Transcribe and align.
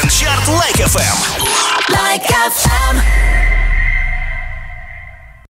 Трендчарт 0.00 1.92
Like 1.92 2.22
FM. 2.26 2.47
Like 2.47 2.75
FM. 2.75 2.96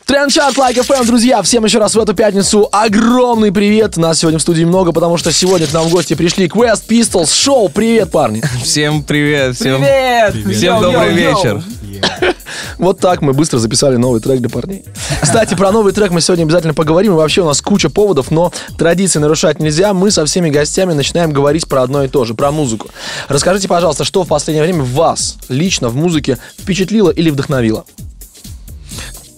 Трендчарт 0.07 0.57
Like 0.57 0.81
FM, 0.81 1.05
друзья, 1.07 1.43
всем 1.43 1.65
еще 1.65 1.81
раз 1.81 1.97
в 1.97 1.99
эту 1.99 2.15
пятницу 2.15 2.69
огромный 2.71 3.51
привет. 3.51 3.97
Нас 3.97 4.21
сегодня 4.21 4.39
в 4.39 4.43
студии 4.43 4.63
много, 4.63 4.93
потому 4.93 5.17
что 5.17 5.33
сегодня 5.33 5.67
к 5.67 5.73
нам 5.73 5.89
в 5.89 5.91
гости 5.91 6.15
пришли 6.15 6.47
Quest 6.47 6.83
Pistols 6.89 7.35
Show. 7.35 7.69
Привет, 7.69 8.13
парни. 8.13 8.41
Всем 8.63 9.03
привет, 9.03 9.57
всем, 9.57 9.81
Привет! 9.81 10.35
всем 10.35 10.75
Йоу, 10.75 10.83
добрый 10.83 11.21
йоу. 11.21 11.37
вечер. 11.37 11.63
Вот 12.79 13.01
так 13.01 13.23
мы 13.23 13.33
быстро 13.33 13.59
записали 13.59 13.97
новый 13.97 14.21
трек 14.21 14.41
для 14.41 14.49
парней. 14.49 14.85
Кстати, 15.21 15.55
про 15.55 15.73
новый 15.73 15.93
трек 15.93 16.11
мы 16.13 16.21
сегодня 16.21 16.45
обязательно 16.45 16.75
поговорим. 16.75 17.13
И 17.13 17.17
вообще 17.17 17.43
у 17.43 17.47
нас 17.47 17.61
куча 17.61 17.91
поводов, 17.91 18.31
но 18.31 18.53
традиции 18.77 19.19
нарушать 19.19 19.59
нельзя. 19.59 19.93
Мы 19.93 20.11
со 20.11 20.25
всеми 20.25 20.49
гостями 20.49 20.93
начинаем 20.93 21.33
говорить 21.33 21.69
про 21.69 21.83
одно 21.83 22.05
и 22.05 22.09
то 22.09 22.25
же, 22.25 22.35
про 22.35 22.53
музыку. 22.53 22.89
Расскажите, 23.29 23.69
пожалуйста, 23.69 24.05
что 24.05 24.23
в 24.23 24.29
последнее 24.29 24.63
время 24.63 24.85
вас 24.85 25.37
лично 25.49 25.89
в 25.89 25.97
музыке 25.97 26.39
впечатлило 26.59 27.11
или 27.11 27.31
вдохновило? 27.31 27.85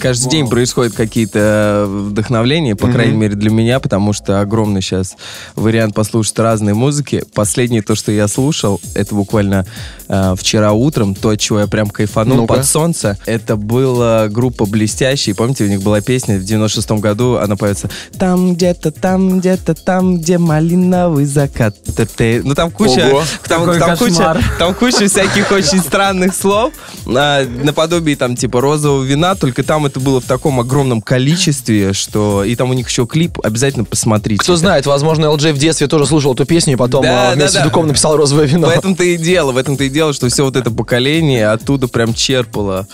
Каждый 0.00 0.30
день 0.30 0.48
происходят 0.48 0.94
какие-то 0.94 1.84
вдохновления, 1.86 2.74
по 2.74 2.90
крайней 2.90 3.16
мере 3.16 3.34
для 3.34 3.50
меня, 3.50 3.80
потому 3.80 4.14
что 4.14 4.40
огромный 4.40 4.80
сейчас 4.80 5.14
вариант 5.56 5.94
послушать 5.94 6.38
разные 6.38 6.74
музыки. 6.74 7.22
Последнее 7.34 7.82
то, 7.82 7.94
что 7.94 8.10
я 8.10 8.26
слушал, 8.26 8.80
это 8.94 9.14
буквально 9.14 9.66
э, 10.10 10.34
вчера 10.36 10.72
утром, 10.72 11.14
то, 11.14 11.30
от 11.30 11.40
чего 11.40 11.60
я 11.60 11.66
прям 11.66 11.88
кайфанул 11.88 12.38
Ну-ка. 12.38 12.54
под 12.54 12.66
солнце. 12.66 13.16
Это 13.26 13.56
была 13.56 14.28
группа 14.28 14.66
«Блестящие». 14.66 15.34
Помните, 15.34 15.64
у 15.64 15.68
них 15.68 15.82
была 15.82 16.00
песня 16.00 16.38
в 16.38 16.42
96-м 16.42 17.00
году, 17.00 17.36
она 17.36 17.56
поется 17.56 17.88
«Там 18.18 18.54
где-то, 18.54 18.90
там 18.90 19.38
где-то, 19.38 19.74
там, 19.74 20.18
где 20.18 20.36
малиновый 20.38 21.24
закат». 21.24 21.76
Т-т». 21.96 22.42
Ну 22.44 22.54
там 22.54 22.70
куча, 22.70 23.08
Ого. 23.10 23.22
там, 23.48 23.64
Какой 23.64 23.78
там 23.78 23.96
куча, 23.96 24.40
там 24.58 24.74
куча 24.74 25.08
всяких 25.08 25.50
очень 25.52 25.80
странных 25.80 26.34
слов, 26.34 26.72
а, 27.06 27.44
наподобие 27.62 28.16
там 28.16 28.36
типа 28.36 28.60
розового 28.60 29.02
вина, 29.04 29.34
только 29.36 29.62
там 29.62 29.86
это 29.86 30.00
было 30.00 30.20
в 30.20 30.24
таком 30.24 30.58
огромном 30.60 31.00
количестве, 31.00 31.92
что 31.92 32.42
и 32.44 32.56
там 32.56 32.70
у 32.70 32.72
них 32.72 32.88
еще 32.88 33.06
клип, 33.06 33.38
обязательно 33.42 33.84
посмотрите. 33.84 34.40
Кто 34.42 34.56
знает, 34.56 34.86
возможно, 34.86 35.30
ЛД 35.30 35.42
в 35.42 35.58
детстве 35.58 35.86
тоже 35.86 36.06
слушал 36.06 36.34
эту 36.34 36.44
песню 36.46 36.74
и 36.74 36.76
потом 36.76 37.02
Да, 37.04 37.30
а, 37.30 37.34
вместе 37.34 37.44
да, 37.44 37.48
с 37.48 37.54
да. 37.54 37.64
Дуком 37.64 37.86
написал 37.86 38.16
«Розовое 38.16 38.46
вино». 38.46 38.66
В 38.66 38.70
этом-то 38.70 39.04
и 39.04 39.16
дело, 39.16 39.52
в 39.52 39.56
этом-то 39.56 39.84
и 39.84 39.88
дело, 39.88 39.99
что 40.12 40.28
все 40.28 40.44
вот 40.44 40.56
это 40.56 40.70
поколение 40.70 41.48
оттуда 41.48 41.88
прям 41.88 42.14
черпало, 42.14 42.86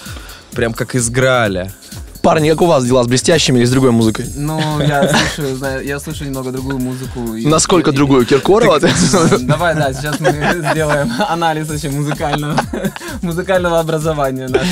прям 0.53 0.73
как 0.75 0.95
из 0.95 1.09
Граля. 1.11 1.73
Парни, 2.23 2.51
как 2.51 2.61
у 2.63 2.67
вас 2.67 2.85
дела 2.85 3.05
с 3.05 3.07
блестящими 3.07 3.59
или 3.59 3.67
с 3.67 3.71
другой 3.71 3.93
музыкой? 3.93 4.27
Ну, 4.35 4.59
я 4.81 5.09
слушаю, 5.09 5.57
знаю, 5.57 5.87
я 5.87 6.01
слушаю 6.01 6.27
немного 6.29 6.51
другую 6.51 6.79
музыку. 6.79 7.35
и- 7.37 7.47
Насколько 7.47 7.93
и- 7.93 7.95
другую? 7.95 8.27
Киркорова? 8.27 8.81
Давай, 9.41 9.77
да, 9.77 9.93
сейчас 9.93 10.19
мы 10.19 10.31
сделаем 10.73 11.13
анализ 11.29 11.69
вообще 11.69 11.89
музыкального, 11.89 12.59
музыкального 13.23 13.79
образования 13.79 14.49
нашего. 14.49 14.67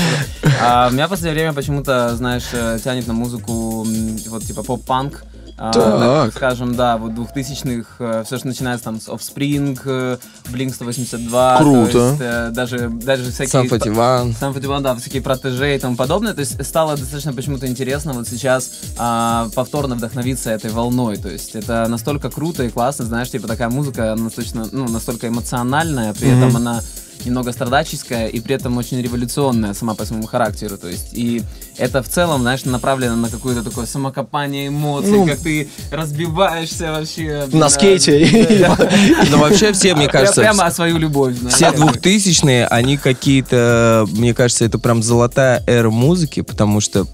А, 0.60 0.90
меня 0.90 1.06
в 1.06 1.10
последнее 1.10 1.34
время 1.44 1.52
почему-то, 1.54 2.16
знаешь, 2.16 2.42
э, 2.52 2.78
тянет 2.82 3.06
на 3.06 3.12
музыку, 3.12 3.86
вот 4.28 4.42
типа 4.44 4.64
поп-панк. 4.64 5.22
А, 5.56 5.72
Так. 5.72 6.34
скажем, 6.34 6.74
да, 6.74 6.96
вот 6.96 7.14
двухтысячных, 7.14 8.00
все, 8.24 8.38
что 8.38 8.46
начинается 8.46 8.84
там 8.84 9.00
с 9.00 9.08
Offspring, 9.08 9.78
э, 9.84 10.16
Blink-182. 10.50 11.58
Круто. 11.58 11.92
то 11.92 12.08
есть, 12.08 12.20
э, 12.20 12.50
даже, 12.50 12.88
даже 12.88 13.30
всякие... 13.30 13.48
Сам 13.48 13.68
Фативан. 13.68 14.34
Сам 14.34 14.52
Фативан, 14.52 14.82
да, 14.82 14.94
всякие 14.96 15.22
протеже 15.22 15.76
и 15.76 15.78
тому 15.78 15.96
подобное. 15.96 16.34
То 16.34 16.40
есть 16.40 16.64
стало 16.66 16.96
достаточно 16.96 17.32
почему-то 17.32 17.66
интересно 17.68 18.14
вот 18.14 18.26
сейчас 18.26 18.72
а, 18.98 19.48
повторно 19.54 19.94
вдохновиться 19.94 20.50
этой 20.50 20.70
волной. 20.70 21.16
То 21.18 21.28
есть 21.28 21.54
это 21.54 21.86
настолько 21.88 22.30
круто 22.30 22.64
и 22.64 22.70
классно, 22.70 23.04
знаешь, 23.04 23.30
типа 23.30 23.46
такая 23.46 23.68
музыка 23.68 24.12
она 24.12 24.24
достаточно, 24.24 24.66
ну, 24.72 24.88
настолько 24.88 25.28
эмоциональная, 25.28 26.14
при 26.14 26.28
этом 26.36 26.56
она 26.56 26.80
немного 27.24 27.52
страдаческая 27.52 28.28
и 28.28 28.40
при 28.40 28.54
этом 28.54 28.76
очень 28.76 29.00
революционная 29.00 29.74
сама 29.74 29.94
по 29.94 30.04
своему 30.04 30.26
характеру. 30.26 30.76
То 30.78 30.88
есть 30.88 31.08
и 31.12 31.42
это 31.76 32.02
в 32.02 32.08
целом, 32.08 32.42
знаешь, 32.42 32.64
направлено 32.64 33.16
на 33.16 33.28
какое-то 33.28 33.62
такое 33.62 33.86
самокопание 33.86 34.68
эмоций, 34.68 35.10
Ну, 35.10 35.26
как 35.26 35.38
ты 35.38 35.68
разбиваешься 35.90 36.92
вообще. 36.92 37.46
На 37.52 37.60
да, 37.60 37.68
скейте. 37.68 38.68
Но 39.30 39.38
вообще 39.38 39.72
все, 39.72 39.94
мне 39.94 40.08
кажется, 40.08 40.40
Прямо 40.40 40.66
о 40.66 40.70
свою 40.70 40.98
любовь. 40.98 41.34
все 41.48 41.72
двухтысячные, 41.72 42.66
они 42.66 42.96
какие-то, 42.96 44.06
мне 44.12 44.34
кажется, 44.34 44.64
это 44.64 44.78
прям 44.78 45.02
золотая 45.02 45.62
эра 45.66 45.90
музыки, 45.90 46.42
потому 46.42 46.80
что 46.80 47.06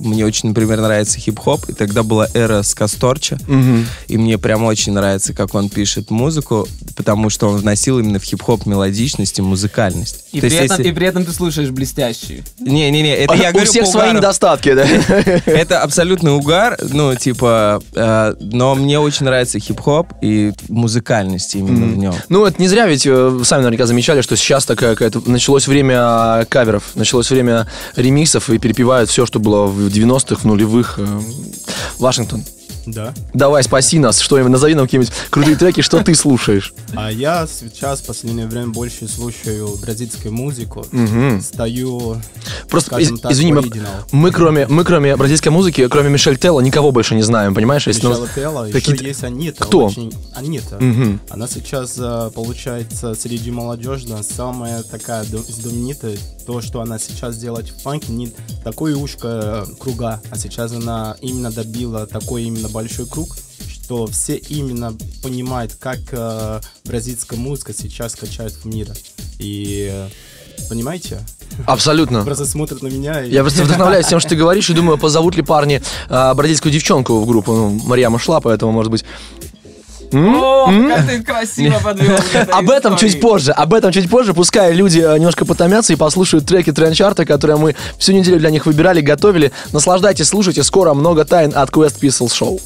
мне 0.00 0.24
очень, 0.26 0.48
например, 0.48 0.80
нравится 0.80 1.18
хип-хоп, 1.18 1.68
и 1.68 1.72
тогда 1.72 2.02
была 2.02 2.26
эра 2.34 2.62
Скасторча, 2.62 3.38
и 4.08 4.16
мне 4.18 4.38
прям 4.38 4.64
очень 4.64 4.92
нравится, 4.92 5.32
как 5.34 5.54
он 5.54 5.68
пишет 5.68 6.10
музыку, 6.10 6.66
потому 6.96 7.30
что 7.30 7.48
он 7.48 7.56
вносил 7.58 7.98
именно 7.98 8.18
в 8.18 8.24
хип-хоп 8.24 8.66
мелодичность 8.66 9.38
и 9.38 9.42
музыкальность. 9.42 10.24
И 10.32 10.40
То 10.40 10.46
при, 10.46 10.54
есть 10.54 10.64
этом, 10.66 10.78
если- 10.78 10.90
и 10.90 10.94
при 10.94 11.06
этом 11.06 11.24
ты 11.24 11.32
слушаешь 11.32 11.70
блестящие. 11.70 12.42
Не-не-не, 12.58 13.14
это 13.16 13.34
я 13.34 13.50
У 13.50 13.52
говорю 13.52 13.68
всех 13.70 13.84
по 13.84 13.90
свои 13.90 14.12
недостатки, 14.12 14.74
да? 14.74 14.84
Это 15.46 15.82
абсолютный 15.82 16.32
угар, 16.34 16.78
ну, 16.90 17.14
типа, 17.14 17.82
э, 17.94 18.34
но 18.40 18.74
мне 18.74 18.98
очень 18.98 19.26
нравится 19.26 19.58
хип-хоп 19.58 20.08
и 20.22 20.52
музыкальность 20.68 21.54
именно 21.54 21.86
в 21.86 21.96
нем. 21.98 22.14
Ну, 22.28 22.44
это 22.46 22.60
не 22.60 22.68
зря, 22.68 22.86
ведь 22.86 23.06
э, 23.06 23.40
сами 23.44 23.62
наверняка 23.62 23.86
замечали, 23.86 24.22
что 24.22 24.36
сейчас 24.36 24.64
такая 24.64 24.94
какая-то... 24.94 25.28
Началось 25.30 25.66
время 25.68 26.46
каверов, 26.48 26.84
началось 26.94 27.30
время 27.30 27.66
ремиксов, 27.96 28.48
и 28.50 28.58
перепевают 28.58 29.10
все, 29.10 29.26
что 29.26 29.38
было 29.40 29.66
в 29.66 29.89
90-х, 29.90 30.36
в 30.42 30.44
нулевых. 30.44 30.94
э, 30.98 31.20
Вашингтон, 31.98 32.44
Да. 32.86 33.12
давай, 33.34 33.62
спаси 33.62 33.98
нас, 33.98 34.20
что-нибудь, 34.20 34.50
назови 34.52 34.74
нам 34.74 34.86
какие-нибудь 34.86 35.12
крутые 35.28 35.56
треки, 35.56 35.80
что 35.82 36.02
ты 36.02 36.14
слушаешь. 36.14 36.72
А 36.96 37.10
я 37.12 37.46
сейчас 37.46 38.00
в 38.00 38.06
последнее 38.06 38.46
время 38.46 38.68
больше 38.68 39.06
слушаю 39.06 39.76
бразильскую 39.82 40.32
музыку. 40.32 40.86
Мгм. 40.90 41.42
Стою, 41.42 42.16
Просто, 42.68 42.96
из- 42.98 43.20
так, 43.20 43.32
извини, 43.32 43.52
мы, 43.52 43.70
мы 44.12 44.30
кроме, 44.30 44.66
мы 44.66 44.84
кроме 44.84 45.14
бразильской 45.16 45.52
музыки, 45.52 45.86
кроме 45.88 46.08
Мишель 46.08 46.38
Телла, 46.38 46.60
никого 46.60 46.90
больше 46.90 47.14
не 47.14 47.22
знаем, 47.22 47.54
понимаешь? 47.54 47.86
Если 47.86 48.06
Мишела 48.06 48.24
нас- 48.24 48.34
Телла, 48.34 48.64
еще 48.66 48.96
есть 49.06 49.24
Анита. 49.24 49.64
Кто? 49.64 49.86
Очень... 49.86 50.12
Анита. 50.34 50.76
Мгм. 50.80 51.20
Она 51.28 51.46
сейчас, 51.48 51.94
э, 51.98 52.30
получается, 52.34 53.14
среди 53.14 53.50
молодежи 53.50 54.06
самая 54.22 54.82
такая 54.84 55.24
знаменитая. 55.24 56.16
То, 56.50 56.60
что 56.60 56.80
она 56.80 56.98
сейчас 56.98 57.36
делает 57.36 57.68
в 57.68 57.80
фанке, 57.80 58.10
не 58.10 58.32
такое 58.64 58.96
ушко 58.96 59.66
э, 59.68 59.74
круга, 59.78 60.20
а 60.32 60.36
сейчас 60.36 60.72
она 60.72 61.16
именно 61.20 61.52
добила 61.52 62.08
такой 62.08 62.42
именно 62.42 62.68
большой 62.68 63.06
круг, 63.06 63.36
что 63.68 64.08
все 64.08 64.34
именно 64.34 64.92
понимают, 65.22 65.76
как 65.78 66.00
э, 66.10 66.60
бразильская 66.84 67.38
музыка 67.38 67.72
сейчас 67.72 68.16
качает 68.16 68.50
в 68.50 68.64
мире. 68.64 68.92
И 69.38 69.90
э, 69.92 70.08
понимаете? 70.68 71.20
Абсолютно. 71.66 72.24
Просто 72.24 72.46
смотрят 72.46 72.82
на 72.82 72.88
меня 72.88 73.22
и... 73.22 73.30
Я 73.30 73.42
просто 73.42 73.62
вдохновляюсь 73.62 74.08
тем, 74.08 74.18
что 74.18 74.30
ты 74.30 74.34
говоришь, 74.34 74.68
и 74.70 74.74
думаю, 74.74 74.98
позовут 74.98 75.36
ли 75.36 75.42
парни 75.42 75.80
а, 76.08 76.34
бразильскую 76.34 76.72
девчонку 76.72 77.20
в 77.20 77.26
группу. 77.28 77.52
Ну, 77.52 77.70
Марьяма 77.84 78.18
шла, 78.18 78.40
поэтому, 78.40 78.72
может 78.72 78.90
быть... 78.90 79.04
О, 80.12 80.66
как 80.88 81.06
ты 81.06 81.22
красиво 81.22 81.78
подвел. 81.84 82.18
Об 82.52 82.70
этом 82.70 82.96
чуть 82.96 83.20
позже, 83.20 83.52
об 83.52 83.74
этом 83.74 83.92
чуть 83.92 84.10
позже. 84.10 84.34
Пускай 84.34 84.72
люди 84.72 85.00
э, 85.00 85.16
немножко 85.18 85.44
потомятся 85.44 85.92
и 85.92 85.96
послушают 85.96 86.46
треки 86.46 86.72
трендчарта, 86.72 87.24
которые 87.24 87.56
мы 87.56 87.76
всю 87.98 88.12
неделю 88.12 88.38
для 88.38 88.50
них 88.50 88.66
выбирали, 88.66 89.00
готовили. 89.00 89.52
Наслаждайтесь, 89.72 90.28
слушайте. 90.28 90.62
Скоро 90.62 90.94
много 90.94 91.24
тайн 91.24 91.52
от 91.54 91.70
Quest 91.70 92.00
Pistols 92.00 92.28
Show. 92.30 92.60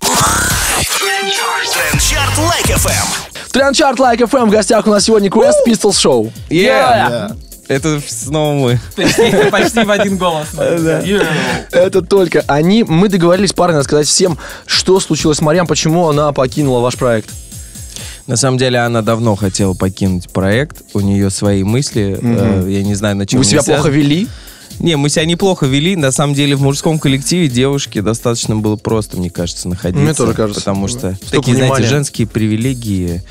Трендчарт 1.73 2.39
Like 2.39 2.79
FM. 2.79 3.51
Трендчарт 3.53 3.99
Like 4.01 4.21
FM 4.21 4.47
в 4.47 4.51
гостях 4.51 4.87
у 4.87 4.91
нас 4.91 5.05
сегодня 5.05 5.29
Quest 5.29 5.65
Pistols 5.67 5.93
Show. 5.93 6.33
Yeah! 6.51 7.37
Это 7.69 8.01
снова 8.07 8.55
мы. 8.55 8.81
Почти, 8.97 9.51
почти 9.51 9.85
в 9.85 9.91
один 9.91 10.17
голос. 10.17 10.49
Yeah. 11.05 11.27
Это 11.73 12.03
только 12.03 12.45
они. 12.47 12.85
Мы 12.85 13.09
договорились, 13.09 13.53
парни, 13.53 13.77
рассказать 13.77 14.07
всем, 14.07 14.39
что 14.67 15.01
случилось 15.01 15.39
с 15.39 15.41
Мариам, 15.41 15.67
почему 15.67 16.09
она 16.09 16.33
покинула 16.33 16.81
ваш 16.81 16.97
проект. 16.97 17.31
На 18.27 18.37
самом 18.37 18.57
деле 18.59 18.79
она 18.79 19.03
давно 19.03 19.35
хотела 19.37 19.75
покинуть 19.75 20.31
проект, 20.31 20.83
у 20.95 21.01
нее 21.01 21.29
свои 21.31 21.63
мысли, 21.63 22.19
э, 22.21 22.67
я 22.71 22.83
не 22.83 22.95
знаю, 22.95 23.17
на 23.17 23.27
чем 23.27 23.39
Вы 23.39 23.45
себя 23.45 23.63
плохо 23.63 23.91
вели? 23.91 24.29
Не, 24.81 24.97
мы 24.97 25.09
себя 25.09 25.25
неплохо 25.25 25.67
вели. 25.67 25.97
На 25.97 26.11
самом 26.11 26.35
деле 26.35 26.57
в 26.57 26.63
мужском 26.63 26.99
коллективе 26.99 27.49
девушке 27.49 28.03
достаточно 28.03 28.57
было 28.57 28.77
просто, 28.77 29.17
мне 29.17 29.31
кажется, 29.31 29.69
находиться. 29.69 30.03
Мне 30.03 30.15
тоже 30.15 30.35
кажется. 30.35 30.61
Потому 30.61 30.89
что 30.89 31.15
Столько 31.15 31.37
такие, 31.37 31.53
внимания. 31.55 31.69
знаете, 31.75 31.89
женские 31.89 32.27
привилегии 32.27 33.23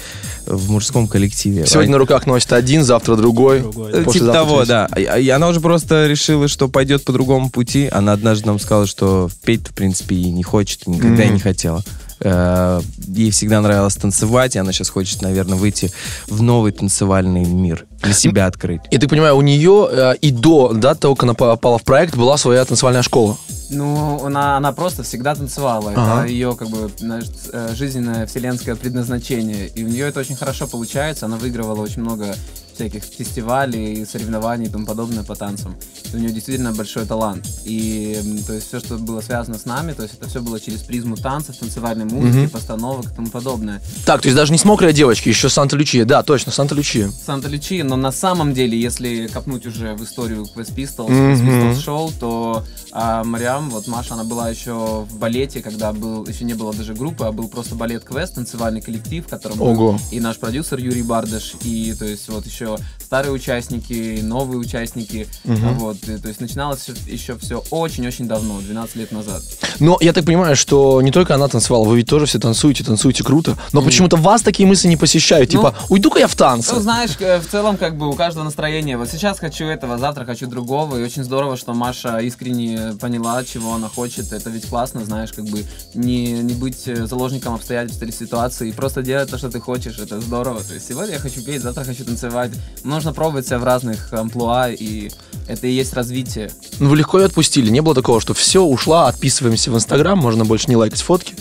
в 0.45 0.69
мужском 0.71 1.07
коллективе. 1.07 1.65
Сегодня 1.65 1.93
на 1.93 1.97
руках 1.97 2.25
носит 2.27 2.53
один, 2.53 2.83
завтра 2.83 3.15
другой. 3.15 3.61
Другой, 3.61 3.91
Э, 3.91 4.03
послезавтра 4.03 4.19
Типа 4.19 4.33
того, 4.33 4.65
да. 4.65 4.85
И, 4.97 5.23
и 5.25 5.29
она 5.29 5.47
уже 5.49 5.59
просто 5.59 6.07
решила, 6.07 6.47
что 6.47 6.67
пойдет 6.67 7.03
по 7.05 7.13
другому 7.13 7.49
пути. 7.49 7.87
Она 7.91 8.13
однажды 8.13 8.47
нам 8.47 8.59
сказала, 8.59 8.87
что 8.87 9.29
петь 9.43 9.67
в 9.67 9.73
принципе, 9.73 10.15
и 10.15 10.31
не 10.31 10.43
хочет, 10.43 10.81
и 10.87 10.91
никогда 10.91 11.23
и 11.23 11.29
не 11.29 11.39
хотела. 11.39 11.83
Э, 12.19 12.81
Ей 13.07 13.31
всегда 13.31 13.61
нравилось 13.61 13.95
танцевать, 13.95 14.55
и 14.55 14.59
она 14.59 14.71
сейчас 14.71 14.89
хочет, 14.89 15.21
наверное, 15.21 15.57
выйти 15.57 15.91
в 16.27 16.41
новый 16.41 16.71
танцевальный 16.71 17.45
мир, 17.45 17.85
для 18.01 18.13
себя 18.13 18.47
открыть. 18.47 18.81
И 18.91 18.97
ты 18.97 19.07
понимаешь, 19.07 19.35
у 19.35 19.41
нее 19.41 19.87
э, 19.91 20.15
и 20.21 20.31
до, 20.31 20.73
да, 20.73 20.95
того, 20.95 21.15
как 21.15 21.23
она 21.23 21.33
попала 21.33 21.77
в 21.77 21.83
проект, 21.83 22.15
была 22.15 22.37
своя 22.37 22.65
танцевальная 22.65 23.03
школа. 23.03 23.37
Ну, 23.69 24.25
она, 24.25 24.57
она 24.57 24.71
просто 24.71 25.03
всегда 25.03 25.35
танцевала. 25.35 25.91
Ага. 25.95 26.21
Это 26.21 26.31
ее, 26.31 26.55
как 26.55 26.69
бы, 26.69 26.89
знаешь, 26.97 27.25
э, 27.51 27.73
жизненное 27.75 28.25
вселенское 28.25 28.75
предназначение. 28.75 29.67
И 29.67 29.83
у 29.83 29.87
нее 29.87 30.07
это 30.07 30.19
очень 30.19 30.35
хорошо 30.35 30.67
получается. 30.67 31.25
Она 31.25 31.37
выигрывала 31.37 31.81
очень 31.81 32.01
много 32.01 32.35
всяких 32.73 33.03
фестивалей, 33.03 34.05
соревнований 34.05 34.65
и 34.67 34.69
тому 34.69 34.85
подобное 34.85 35.23
по 35.23 35.35
танцам. 35.35 35.75
И 36.11 36.15
у 36.15 36.19
него 36.19 36.31
действительно 36.31 36.73
большой 36.73 37.05
талант. 37.05 37.47
И 37.65 38.19
то 38.45 38.53
есть 38.53 38.67
все, 38.67 38.79
что 38.79 38.97
было 38.97 39.21
связано 39.21 39.57
с 39.57 39.65
нами, 39.65 39.93
то 39.93 40.03
есть 40.03 40.15
это 40.15 40.29
все 40.29 40.41
было 40.41 40.59
через 40.59 40.81
призму 40.81 41.15
танцев, 41.15 41.57
танцевальной 41.57 42.05
музыки, 42.05 42.47
постановок 42.47 43.05
и 43.11 43.15
тому 43.15 43.27
подобное. 43.27 43.81
Так, 44.05 44.21
то 44.21 44.27
есть 44.27 44.35
даже 44.35 44.51
не 44.51 44.57
с 44.57 44.65
мокрой 44.65 44.93
девочки, 44.93 45.29
еще 45.29 45.49
Санта-Лючия. 45.49 46.05
Да, 46.05 46.23
точно, 46.23 46.51
Санта-Лючия. 46.51 47.09
Санта-Лючия, 47.09 47.83
но 47.83 47.95
на 47.95 48.11
самом 48.11 48.53
деле, 48.53 48.79
если 48.79 49.27
копнуть 49.27 49.65
уже 49.65 49.93
в 49.93 50.03
историю 50.03 50.47
Quest 50.55 50.75
Pistols, 50.75 51.09
Quest 51.09 51.45
Pistols 51.45 51.85
Show, 51.85 52.13
то 52.19 52.63
а, 52.91 53.23
Мариам, 53.23 53.69
вот 53.69 53.87
Маша, 53.87 54.13
она 54.13 54.23
была 54.23 54.49
еще 54.49 55.05
в 55.09 55.17
балете, 55.17 55.61
когда 55.61 55.93
был, 55.93 56.25
еще 56.27 56.45
не 56.45 56.53
было 56.53 56.73
даже 56.73 56.93
группы, 56.93 57.25
а 57.25 57.31
был 57.31 57.47
просто 57.47 57.75
балет 57.75 58.03
Quest, 58.03 58.35
танцевальный 58.35 58.81
коллектив, 58.81 59.25
в 59.25 59.29
котором 59.29 59.57
был 59.57 59.67
Ого. 59.67 59.99
и 60.11 60.19
наш 60.19 60.37
продюсер 60.37 60.79
Юрий 60.79 61.01
Бардаш, 61.01 61.55
и 61.63 61.93
то 61.97 62.05
есть 62.05 62.29
вот 62.29 62.45
еще 62.45 62.62
старые 62.99 63.31
участники, 63.31 64.21
новые 64.21 64.59
участники, 64.59 65.27
а 65.45 65.73
вот, 65.73 65.97
и, 66.07 66.17
то 66.17 66.27
есть 66.27 66.41
начиналось 66.41 66.87
еще 67.07 67.37
все 67.37 67.63
очень-очень 67.69 68.27
давно, 68.27 68.59
12 68.59 68.95
лет 68.95 69.11
назад. 69.11 69.43
Но 69.79 69.97
я 70.01 70.13
так 70.13 70.25
понимаю, 70.25 70.55
что 70.55 71.01
не 71.01 71.11
только 71.11 71.35
она 71.35 71.47
танцевала, 71.47 71.83
вы 71.83 71.97
ведь 71.97 72.09
тоже 72.09 72.25
все 72.25 72.39
танцуете, 72.39 72.83
танцуете 72.83 73.23
круто. 73.23 73.57
Но 73.71 73.81
почему-то 73.81 74.17
вас 74.17 74.41
такие 74.41 74.67
мысли 74.67 74.87
не 74.87 74.97
посещают. 74.97 75.49
Типа, 75.49 75.75
уйду-ка 75.89 76.19
я 76.19 76.27
в 76.27 76.35
танцы. 76.35 76.73
Ну, 76.73 76.81
знаешь, 76.81 77.11
э, 77.19 77.39
в 77.39 77.47
целом, 77.47 77.77
как 77.77 77.97
бы 77.97 78.07
у 78.07 78.13
каждого 78.13 78.43
настроение. 78.43 78.97
Вот 78.97 79.09
сейчас 79.09 79.39
хочу 79.39 79.65
этого, 79.65 79.97
завтра 79.97 80.25
хочу 80.25 80.47
другого. 80.47 80.97
И 80.97 81.03
очень 81.03 81.23
здорово, 81.23 81.57
что 81.57 81.73
Маша 81.73 82.19
искренне 82.19 82.93
поняла, 82.99 83.43
чего 83.43 83.73
она 83.73 83.89
хочет. 83.89 84.31
Это 84.31 84.49
ведь 84.49 84.67
классно, 84.67 85.05
знаешь, 85.05 85.31
как 85.33 85.45
бы 85.45 85.63
не, 85.93 86.31
не 86.31 86.53
быть 86.53 86.87
э, 86.87 87.05
заложником 87.05 87.55
обстоятельств 87.55 88.01
или 88.01 88.11
ситуации. 88.11 88.69
И 88.69 88.71
просто 88.71 89.01
делать 89.01 89.29
то, 89.29 89.37
что 89.37 89.49
ты 89.49 89.59
хочешь. 89.59 89.99
Это 89.99 90.19
здорово. 90.21 90.63
То 90.63 90.73
есть 90.73 90.87
сегодня 90.87 91.13
я 91.13 91.19
хочу 91.19 91.43
петь, 91.43 91.61
завтра 91.61 91.83
хочу 91.83 92.05
танцевать. 92.05 92.51
Нужно 92.83 93.13
пробовать 93.13 93.47
себя 93.47 93.59
в 93.59 93.63
разных 93.63 94.11
амплуа, 94.11 94.69
и 94.69 95.09
это 95.47 95.67
и 95.67 95.71
есть 95.71 95.93
развитие. 95.93 96.51
Ну, 96.79 96.89
вы 96.89 96.97
легко 96.97 97.19
ее 97.19 97.25
отпустили. 97.25 97.69
Не 97.69 97.81
было 97.81 97.95
такого, 97.95 98.21
что 98.21 98.33
все, 98.33 98.63
ушла, 98.63 99.07
отписываемся 99.07 99.71
в 99.71 99.75
Инстаграм, 99.75 100.17
можно 100.17 100.45
больше 100.45 100.69
не 100.69 100.75
лайкать 100.75 101.01
фотки. 101.01 101.35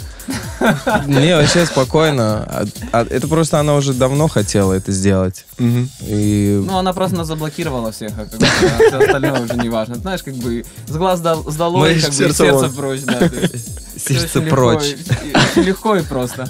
Не, 1.06 1.36
вообще 1.36 1.66
спокойно. 1.66 2.44
А- 2.48 2.64
а 2.92 3.06
Это 3.10 3.26
просто 3.28 3.58
она 3.58 3.74
уже 3.74 3.92
давно 3.94 4.28
хотела 4.28 4.72
это 4.72 4.92
сделать. 4.92 5.44
Ну, 5.58 6.78
она 6.78 6.92
просто 6.92 7.16
нас 7.16 7.26
заблокировала 7.26 7.92
всех, 7.92 8.12
а 8.18 8.26
как 8.26 8.38
бы, 8.38 8.46
а 8.46 8.88
все 8.88 8.98
остальное 8.98 9.40
уже 9.40 9.54
не 9.54 9.68
важно. 9.68 9.96
Знаешь, 9.96 10.22
как 10.22 10.34
бы 10.34 10.64
с 10.86 10.92
глаз 10.92 11.20
дол- 11.20 11.50
с 11.50 11.56
долой, 11.56 11.94
Мы 11.94 12.00
как 12.00 12.10
бы 12.10 12.14
и 12.24 12.32
сердце 12.32 12.68
прочь, 12.68 13.00
сердце 13.96 14.40
прочь. 14.42 14.94
легко 15.56 15.96
и 15.96 16.02
просто. 16.02 16.48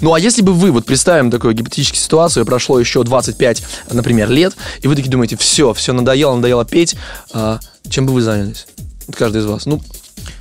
Ну, 0.00 0.12
а 0.14 0.20
если 0.20 0.42
бы 0.42 0.52
вы, 0.52 0.70
вот 0.70 0.84
представим 0.84 1.30
такую 1.30 1.54
гипотетическую 1.54 2.00
ситуацию, 2.00 2.44
прошло 2.46 2.78
еще 2.78 3.02
25, 3.02 3.62
например, 3.92 4.30
лет, 4.30 4.54
и 4.82 4.88
вы 4.88 4.94
такие 4.96 5.10
думаете, 5.10 5.36
все, 5.36 5.72
все, 5.74 5.92
надоело, 5.92 6.34
надоело 6.36 6.64
петь, 6.64 6.96
чем 7.88 8.06
бы 8.06 8.12
вы 8.12 8.22
занялись? 8.22 8.66
Каждый 9.16 9.42
из 9.42 9.46
вас. 9.46 9.66
Ну, 9.66 9.82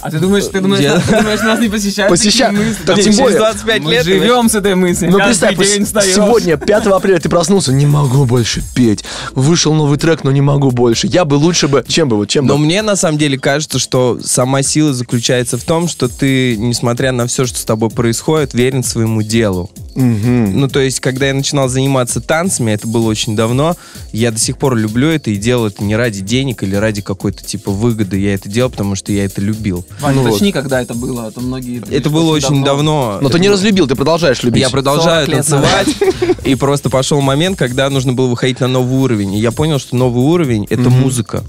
А 0.01 0.09
ты 0.11 0.19
думаешь, 0.19 0.45
ты 0.51 0.59
думаешь, 0.61 0.83
Я- 0.83 0.95
нас- 0.95 1.03
ты 1.05 1.17
думаешь, 1.17 1.39
нас 1.41 1.59
не 1.59 1.69
посещают 1.69 2.11
Посеща- 2.13 2.47
такие 2.47 2.65
мысли? 2.67 2.83
Так 2.85 2.99
тем 3.01 3.15
более- 3.15 3.37
25 3.37 3.81
Мы 3.83 3.91
лет. 3.91 4.03
живем 4.05 4.49
с 4.49 4.55
этой 4.55 4.75
мыслью. 4.75 5.11
ну 5.11 5.17
представь, 5.19 5.57
день 5.57 5.81
пос- 5.81 5.85
встаешь. 5.85 6.13
сегодня, 6.15 6.57
5 6.57 6.87
апреля, 6.97 7.19
ты 7.19 7.29
проснулся, 7.29 7.71
не 7.73 7.85
могу 7.85 8.25
больше 8.25 8.61
петь. 8.75 9.03
Вышел 9.33 9.73
новый 9.73 9.97
трек, 9.97 10.23
но 10.23 10.31
не 10.31 10.41
могу 10.41 10.71
больше. 10.71 11.07
Я 11.07 11.25
бы 11.25 11.35
лучше 11.35 11.67
бы... 11.67 11.83
Чем 11.87 12.09
бы, 12.09 12.17
вот 12.17 12.29
чем 12.29 12.45
Но 12.45 12.57
бы? 12.57 12.59
мне 12.65 12.81
на 12.81 12.95
самом 12.95 13.17
деле 13.17 13.37
кажется, 13.39 13.79
что 13.79 14.19
сама 14.23 14.61
сила 14.63 14.93
заключается 14.93 15.57
в 15.57 15.63
том, 15.63 15.87
что 15.87 16.07
ты, 16.09 16.57
несмотря 16.57 17.11
на 17.11 17.27
все, 17.27 17.45
что 17.45 17.57
с 17.57 17.63
тобой 17.63 17.89
происходит, 17.89 18.53
верен 18.53 18.83
своему 18.83 19.21
делу. 19.23 19.71
Ну, 19.95 20.67
то 20.67 20.79
есть, 20.79 20.99
когда 20.99 21.27
я 21.27 21.33
начинал 21.33 21.69
заниматься 21.69 22.19
танцами, 22.19 22.71
это 22.71 22.87
было 22.87 23.07
очень 23.07 23.35
давно, 23.35 23.77
я 24.11 24.31
до 24.31 24.39
сих 24.39 24.57
пор 24.57 24.75
люблю 24.75 25.07
это 25.09 25.29
и 25.29 25.35
делаю 25.37 25.71
это 25.71 25.83
не 25.83 25.95
ради 25.95 26.21
денег 26.21 26.63
или 26.63 26.75
ради 26.75 27.01
какой-то 27.01 27.43
типа 27.43 27.71
выгоды. 27.71 28.19
Я 28.19 28.33
это 28.33 28.49
делал, 28.49 28.69
потому 28.69 28.95
что 28.95 29.11
я 29.11 29.23
это 29.25 29.39
любил. 29.39 29.72
Вань, 29.99 30.15
Ну 30.15 30.23
уточни, 30.23 30.51
когда 30.51 30.81
это 30.81 30.93
было, 30.93 31.27
а 31.27 31.31
то 31.31 31.41
многие... 31.41 31.81
Это 31.89 32.09
было 32.09 32.31
очень 32.31 32.63
давно. 32.63 33.19
Но 33.21 33.29
ты 33.29 33.39
не 33.39 33.49
разлюбил, 33.49 33.87
ты 33.87 33.95
продолжаешь 33.95 34.43
любить. 34.43 34.61
Я 34.61 34.69
продолжаю 34.69 35.25
40 35.25 35.27
лет 35.27 35.45
танцевать, 35.47 35.87
и 36.43 36.55
просто 36.55 36.89
пошел 36.89 37.21
момент, 37.21 37.57
когда 37.57 37.89
нужно 37.89 38.13
было 38.13 38.27
выходить 38.27 38.59
на 38.59 38.67
новый 38.67 38.97
уровень. 38.99 39.33
И 39.33 39.39
я 39.39 39.51
понял, 39.51 39.79
что 39.79 39.95
новый 39.95 40.23
уровень— 40.23 40.65
это 40.69 40.89
музыка. 40.89 41.43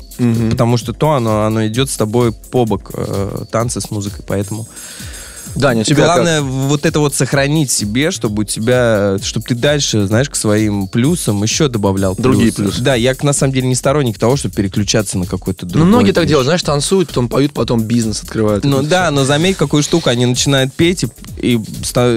Потому 0.51 0.77
что 0.77 0.93
то, 0.93 1.13
оно, 1.13 1.43
оно 1.43 1.67
идет 1.67 1.91
с 1.91 1.97
тобой 1.97 2.33
по 2.33 2.65
бок, 2.65 2.91
э, 2.95 3.45
танцы 3.51 3.81
с 3.81 3.91
музыкой. 3.91 4.25
Поэтому 4.27 4.67
Даня, 5.55 5.83
у 5.83 5.85
тебя 5.85 6.05
как? 6.07 6.15
главное 6.15 6.41
вот 6.43 6.85
это 6.87 7.01
вот 7.01 7.15
сохранить 7.15 7.71
себе, 7.71 8.11
чтобы 8.11 8.43
у 8.43 8.45
тебя, 8.45 9.17
чтобы 9.23 9.47
ты 9.47 9.55
дальше, 9.55 10.07
знаешь, 10.07 10.29
к 10.29 10.37
своим 10.37 10.89
плюсам 10.89 11.43
еще 11.43 11.69
добавлял 11.69 12.15
Другие 12.17 12.53
плюсы. 12.53 12.71
плюсы. 12.73 12.83
Да, 12.83 12.95
я 12.95 13.15
на 13.23 13.33
самом 13.33 13.53
деле 13.53 13.69
не 13.69 13.75
сторонник 13.75 14.19
того, 14.19 14.37
чтобы 14.37 14.55
переключаться 14.55 15.19
на 15.19 15.27
какой-то 15.27 15.67
Ну, 15.67 15.73
другой. 15.73 15.89
многие 15.89 16.13
так 16.13 16.23
движ. 16.25 16.31
делают, 16.31 16.47
знаешь, 16.47 16.63
танцуют, 16.63 17.09
потом 17.09 17.29
поют, 17.29 17.53
потом 17.53 17.83
бизнес 17.83 18.23
открывают. 18.23 18.65
Ну 18.65 18.83
да, 18.83 19.11
но 19.11 19.25
заметь, 19.25 19.57
какую 19.57 19.83
штуку 19.83 20.11
они 20.11 20.27
начинают 20.27 20.73
петь 20.75 21.05
и, 21.05 21.09
и, 21.41 21.61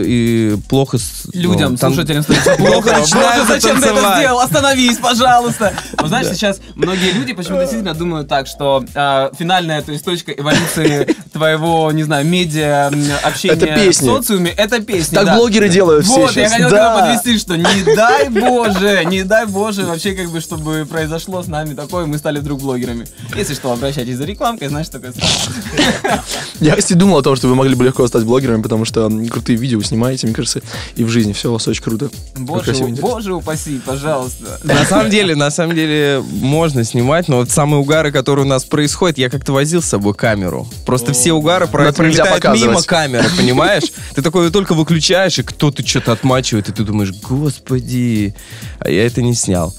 и 0.06 0.58
плохо... 0.70 0.98
с- 0.98 1.26
Людям, 1.34 1.72
ну, 1.74 1.78
тан- 1.78 1.94
слушателям 1.94 2.24
становится 2.24 2.56
Плохо 2.58 2.96
Боже, 3.00 3.46
зачем 3.48 3.82
ты 3.82 3.88
это 3.90 4.16
сделал? 4.20 4.40
Остановись, 4.40 4.98
пожалуйста. 4.98 5.74
Вот 6.00 6.10
знаешь, 6.10 6.28
сейчас 6.28 6.60
многие 6.76 7.12
люди 7.12 7.34
почему-то 7.34 7.62
действительно 7.64 7.94
думают 7.94 8.28
так, 8.28 8.48
что 8.48 8.84
а, 8.96 9.32
финальная, 9.38 9.82
то 9.82 9.92
есть 9.92 10.06
точка 10.06 10.32
эволюции 10.32 11.16
твоего, 11.34 11.92
не 11.92 12.04
знаю, 12.04 12.26
медиа 12.26 12.92
м, 13.28 13.34
общения 13.34 13.54
Это 13.54 13.66
песни. 13.68 14.08
в 14.08 14.12
социуме, 14.12 14.52
это 14.52 14.80
песни. 14.82 15.16
Так 15.16 15.26
да. 15.26 15.36
блогеры 15.38 15.70
делают 15.70 16.06
все 16.06 16.22
Вот, 16.22 16.32
я 16.36 16.48
сейчас. 16.48 16.52
хотел 16.54 16.70
Да. 16.70 16.78
тебя 16.78 17.00
подвести, 17.24 17.40
что 17.40 17.56
не 17.58 17.96
дай 17.96 18.30
боже, 18.30 19.04
не 19.06 19.24
дай 19.24 19.46
боже 19.46 19.84
вообще 19.86 20.14
как 20.14 20.30
бы, 20.30 20.40
чтобы 20.42 20.86
произошло 20.90 21.42
с 21.44 21.48
нами 21.48 21.74
такое, 21.74 22.06
мы 22.06 22.18
стали 22.18 22.40
вдруг 22.40 22.62
блогерами. 22.62 23.06
Если 23.36 23.54
что, 23.54 23.72
обращайтесь 23.72 24.18
за 24.18 24.26
рекламкой, 24.26 24.68
знаешь, 24.70 24.90
такое 24.90 25.14
Я, 26.60 26.76
кстати, 26.76 26.94
думал 26.94 27.18
о 27.20 27.24
том, 27.24 27.36
что 27.36 27.48
вы 27.48 27.56
могли 27.56 27.76
бы 27.76 27.84
легко 27.86 28.06
стать 28.08 28.24
блогерами, 28.24 28.62
потому 28.62 28.86
что 28.86 29.10
крутые 29.30 29.58
видео 29.58 29.78
вы 29.80 29.84
снимаете, 29.84 30.28
мне 30.28 30.36
кажется, 30.36 30.62
и 30.96 31.04
в 31.04 31.10
жизни 31.10 31.34
все 31.34 31.50
у 31.50 31.54
вас 31.54 31.68
очень 31.68 31.84
круто. 31.84 32.10
Боже, 32.36 32.74
боже 33.00 33.34
упаси, 33.34 33.80
пожалуйста. 33.86 34.60
На 34.64 34.86
самом 34.86 35.10
деле, 35.10 35.36
на 35.36 35.52
самом 35.52 35.76
деле, 35.76 36.24
можно 36.32 36.84
снимать, 36.84 37.28
но 37.28 37.38
вот 37.38 37.50
самые 37.52 37.80
угары, 37.82 38.12
которые 38.12 38.46
у 38.46 38.48
нас 38.50 38.64
происходят, 38.66 39.18
я 39.18 39.30
как-то 39.30 39.54
возил 39.54 39.82
с 39.82 39.86
собой 39.86 40.14
камеру. 40.14 40.68
Просто 40.86 41.14
все 41.14 41.34
угары 41.34 41.68
пролетают 41.68 42.00
мимо 42.16 42.34
показывать. 42.36 42.86
Камеры, 43.18 43.36
понимаешь? 43.36 43.92
Ты 44.16 44.22
такой 44.22 44.50
только 44.52 44.74
выключаешь, 44.74 45.40
и 45.40 45.44
кто-то 45.44 45.86
что-то 45.86 46.12
отмачивает, 46.12 46.70
и 46.70 46.72
ты 46.72 46.84
думаешь, 46.84 47.12
господи, 47.22 48.36
а 48.80 48.90
я 48.90 49.06
это 49.06 49.22
не 49.22 49.34
снял. 49.34 49.76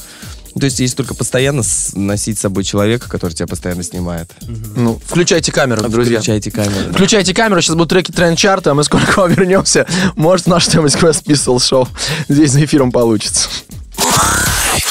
То 0.58 0.64
есть, 0.64 0.80
есть 0.80 0.96
только 0.96 1.14
постоянно 1.14 1.62
с- 1.62 1.92
носить 1.94 2.38
с 2.38 2.40
собой 2.40 2.64
человека, 2.64 3.08
который 3.08 3.32
тебя 3.32 3.46
постоянно 3.46 3.84
снимает. 3.84 4.30
Ну, 4.74 5.00
включайте 5.06 5.52
камеру, 5.52 5.88
друзья. 5.88 6.18
Включайте 6.18 6.50
камеру. 6.50 6.92
Включайте 6.92 7.34
камеру, 7.34 7.60
сейчас 7.62 7.76
будут 7.76 7.90
треки 7.90 8.10
тренд-чарта, 8.10 8.72
а 8.72 8.74
мы 8.74 8.82
скоро 8.82 9.06
к 9.06 9.16
вам 9.16 9.32
вернемся. 9.32 9.86
Может, 10.16 10.46
наш 10.46 10.66
Quest 10.66 11.24
Pistol 11.24 11.64
шоу 11.64 11.86
здесь 12.28 12.50
за 12.50 12.64
эфиром 12.64 12.90
получится. 12.90 13.48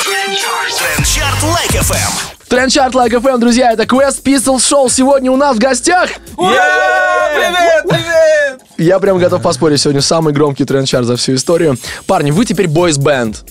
Трендчарт. 0.06 2.37
Тренд-чарт 2.50 2.96
Like 2.96 3.12
FM, 3.12 3.40
друзья, 3.40 3.74
это 3.74 3.84
Quest 3.84 4.24
Pistol 4.24 4.60
шоу 4.62 4.90
сегодня 4.90 5.30
у 5.32 5.36
нас 5.36 5.58
в 5.58 5.60
гостях. 5.60 6.10
Привет, 6.38 7.84
привет! 7.90 8.62
Я 8.78 9.00
прям 9.00 9.18
готов 9.18 9.42
поспорить, 9.42 9.82
сегодня 9.82 10.02
самый 10.02 10.34
громкий 10.34 10.64
тренд-чарт 10.64 11.06
за 11.06 11.18
всю 11.18 11.36
историю. 11.36 11.78
Парни, 12.06 12.32
вы 12.32 12.46
теперь 12.46 12.68
бойс-бенд. 12.68 13.44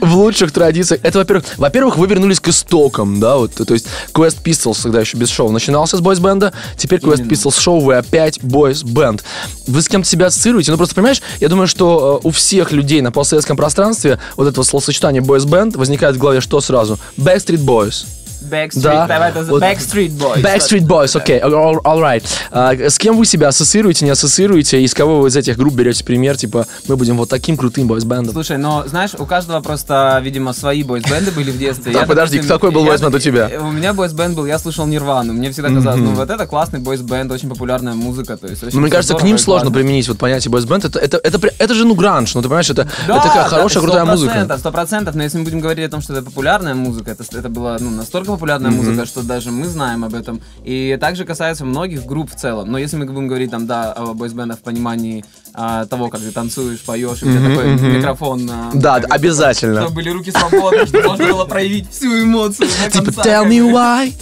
В 0.00 0.16
лучших 0.16 0.52
традициях. 0.52 1.00
Это, 1.02 1.18
во-первых, 1.18 1.44
во-первых, 1.56 1.96
вы 1.96 2.06
вернулись 2.06 2.40
к 2.40 2.48
истокам, 2.48 3.20
да, 3.20 3.36
вот, 3.36 3.54
то 3.54 3.72
есть 3.72 3.86
Quest 4.12 4.42
Pistols 4.42 4.82
тогда 4.82 5.00
еще 5.00 5.16
без 5.16 5.28
шоу 5.28 5.50
начинался 5.50 5.96
с 5.96 6.00
бойс-бенда, 6.00 6.52
теперь 6.76 7.00
Quest 7.00 7.28
Pistols 7.28 7.60
шоу, 7.60 7.80
вы 7.80 7.96
опять 7.96 8.42
бойс-бенд. 8.42 9.24
Вы 9.66 9.82
с 9.82 9.88
кем-то 9.88 10.08
себя 10.08 10.26
ассоциируете? 10.26 10.70
Ну, 10.70 10.76
просто, 10.76 10.94
понимаешь, 10.94 11.22
я 11.40 11.48
думаю, 11.48 11.66
что 11.66 12.20
э, 12.22 12.26
у 12.26 12.30
всех 12.30 12.72
людей 12.72 13.00
на 13.00 13.12
постсоветском 13.12 13.56
пространстве 13.56 14.18
вот 14.36 14.48
этого 14.48 14.64
словосочетания 14.64 15.22
бойс-бенд 15.22 15.76
возникает 15.76 16.16
в 16.16 16.18
голове 16.18 16.40
что 16.40 16.60
сразу? 16.60 16.98
Backstreet 17.16 17.64
Boys. 17.64 18.06
Backstreet, 18.42 18.82
Да. 18.82 19.06
давай 19.06 19.30
это 19.30 19.42
Вот. 19.44 19.62
Backstreet 19.62 20.10
Boys. 20.10 20.42
Backstreet 20.42 20.86
Boys, 20.86 21.16
окей, 21.16 21.40
all, 21.40 21.76
all 21.82 22.00
right. 22.00 22.24
А, 22.50 22.72
с 22.72 22.98
кем 22.98 23.16
вы 23.16 23.26
себя 23.26 23.48
ассоциируете, 23.48 24.04
не 24.04 24.10
ассоциируете, 24.10 24.80
и 24.82 24.86
с 24.86 24.94
кого 24.94 25.20
вы 25.20 25.28
из 25.28 25.36
этих 25.36 25.56
групп 25.56 25.74
берете 25.74 26.04
пример, 26.04 26.36
типа, 26.36 26.66
мы 26.88 26.96
будем 26.96 27.16
вот 27.16 27.28
таким 27.28 27.56
крутым 27.56 27.88
бойс-бендом? 27.88 28.32
Слушай, 28.32 28.58
но 28.58 28.84
знаешь, 28.86 29.12
у 29.18 29.26
каждого 29.26 29.60
просто, 29.60 30.20
видимо, 30.22 30.52
свои 30.52 30.82
бойсбенды 30.82 31.30
были 31.32 31.50
в 31.50 31.58
детстве. 31.58 31.92
Так, 31.92 32.06
подожди, 32.06 32.40
какой 32.40 32.70
был 32.70 32.84
бойсбенд 32.84 33.14
у 33.14 33.18
тебя? 33.18 33.50
У 33.60 33.70
меня 33.70 33.92
бойсбенд 33.92 34.36
был, 34.36 34.46
я 34.46 34.58
слушал 34.58 34.86
Нирвану. 34.86 35.32
Мне 35.32 35.50
всегда 35.50 35.68
казалось, 35.70 36.00
ну 36.00 36.14
вот 36.14 36.30
это 36.30 36.46
классный 36.46 36.80
бойсбенд, 36.80 37.30
очень 37.32 37.48
популярная 37.48 37.94
музыка. 37.94 38.36
То 38.36 38.46
есть, 38.46 38.62
Ну, 38.72 38.80
мне 38.80 38.90
кажется, 38.90 39.14
к 39.14 39.22
ним 39.22 39.38
сложно 39.38 39.70
применить 39.70 40.08
вот 40.08 40.18
понятие 40.18 40.50
бойсбенд. 40.50 40.84
Это, 40.84 41.74
же, 41.74 41.84
ну, 41.84 41.94
гранж, 41.94 42.34
ну, 42.34 42.42
ты 42.42 42.48
понимаешь, 42.48 42.70
это, 42.70 42.88
Да, 43.06 43.20
такая 43.20 43.44
да, 43.44 43.48
хорошая, 43.48 43.82
крутая 43.82 44.04
музыка. 44.04 44.56
Сто 44.58 44.72
процентов, 44.72 45.14
но 45.14 45.22
если 45.22 45.38
мы 45.38 45.44
будем 45.44 45.60
говорить 45.60 45.86
о 45.86 45.90
том, 45.90 46.00
что 46.00 46.12
это 46.12 46.22
популярная 46.22 46.74
музыка, 46.74 47.10
это, 47.10 47.24
это 47.36 47.48
было 47.48 47.76
ну, 47.80 47.90
настолько 47.90 48.25
настолько 48.26 48.32
популярная 48.32 48.70
музыка, 48.70 49.06
что 49.06 49.22
даже 49.22 49.50
мы 49.50 49.66
знаем 49.66 50.04
об 50.04 50.14
этом. 50.14 50.40
И 50.64 50.96
также 51.00 51.24
касается 51.24 51.64
многих 51.64 52.04
групп 52.04 52.30
в 52.30 52.36
целом. 52.36 52.70
Но 52.70 52.78
если 52.78 52.96
мы 52.96 53.06
будем 53.06 53.28
говорить 53.28 53.50
там, 53.50 53.66
да, 53.66 53.92
о 53.92 54.14
бойсбендах 54.14 54.58
в 54.58 54.62
понимании 54.62 55.24
а, 55.54 55.86
того, 55.86 56.08
как 56.08 56.20
ты 56.20 56.30
танцуешь, 56.32 56.80
поешь, 56.80 57.22
и 57.22 57.26
у 57.26 57.32
тебя 57.32 57.48
такой 57.48 57.96
микрофон. 57.96 58.48
а, 58.50 58.70
Да, 58.74 59.00
как 59.00 59.14
обязательно. 59.14 59.82
Чтобы 59.82 59.94
были 59.96 60.10
руки 60.10 60.30
свободны, 60.30 60.86
чтобы 60.86 61.08
можно 61.08 61.26
было 61.26 61.44
проявить 61.44 61.90
всю 61.90 62.22
эмоцию 62.22 62.68
Типа, 62.92 63.10
tell 63.10 63.46
me 63.46 63.60
why. 63.60 64.12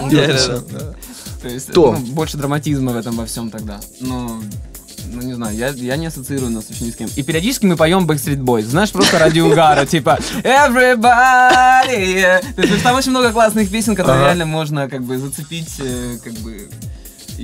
Да-да-да. 0.10 0.94
То 1.42 1.48
есть, 1.48 1.72
То. 1.72 1.92
ну, 1.92 2.12
больше 2.12 2.36
драматизма 2.36 2.92
в 2.92 2.96
этом 2.96 3.16
во 3.16 3.24
всем 3.24 3.50
тогда. 3.50 3.80
Ну, 4.00 4.42
ну, 5.12 5.22
не 5.22 5.34
знаю, 5.34 5.56
я, 5.56 5.68
я 5.68 5.96
не 5.96 6.06
ассоциирую 6.06 6.50
нас 6.50 6.64
очень 6.70 6.86
ни 6.86 6.90
с 6.90 6.96
кем. 6.96 7.08
И 7.16 7.22
периодически 7.22 7.66
мы 7.66 7.76
поем 7.76 8.06
Backstreet 8.06 8.38
Boys, 8.38 8.62
знаешь, 8.62 8.90
просто 8.90 9.18
ради 9.18 9.40
угара, 9.40 9.86
типа 9.86 10.18
Everybody! 10.42 12.24
То 12.56 12.62
есть 12.62 12.82
там 12.82 12.96
очень 12.96 13.10
много 13.10 13.32
классных 13.32 13.70
песен, 13.70 13.94
которые 13.96 14.24
реально 14.24 14.46
можно 14.46 14.88
как 14.88 15.02
бы 15.02 15.18
зацепить, 15.18 15.74
э, 15.78 16.18
как 16.22 16.32
бы... 16.34 16.68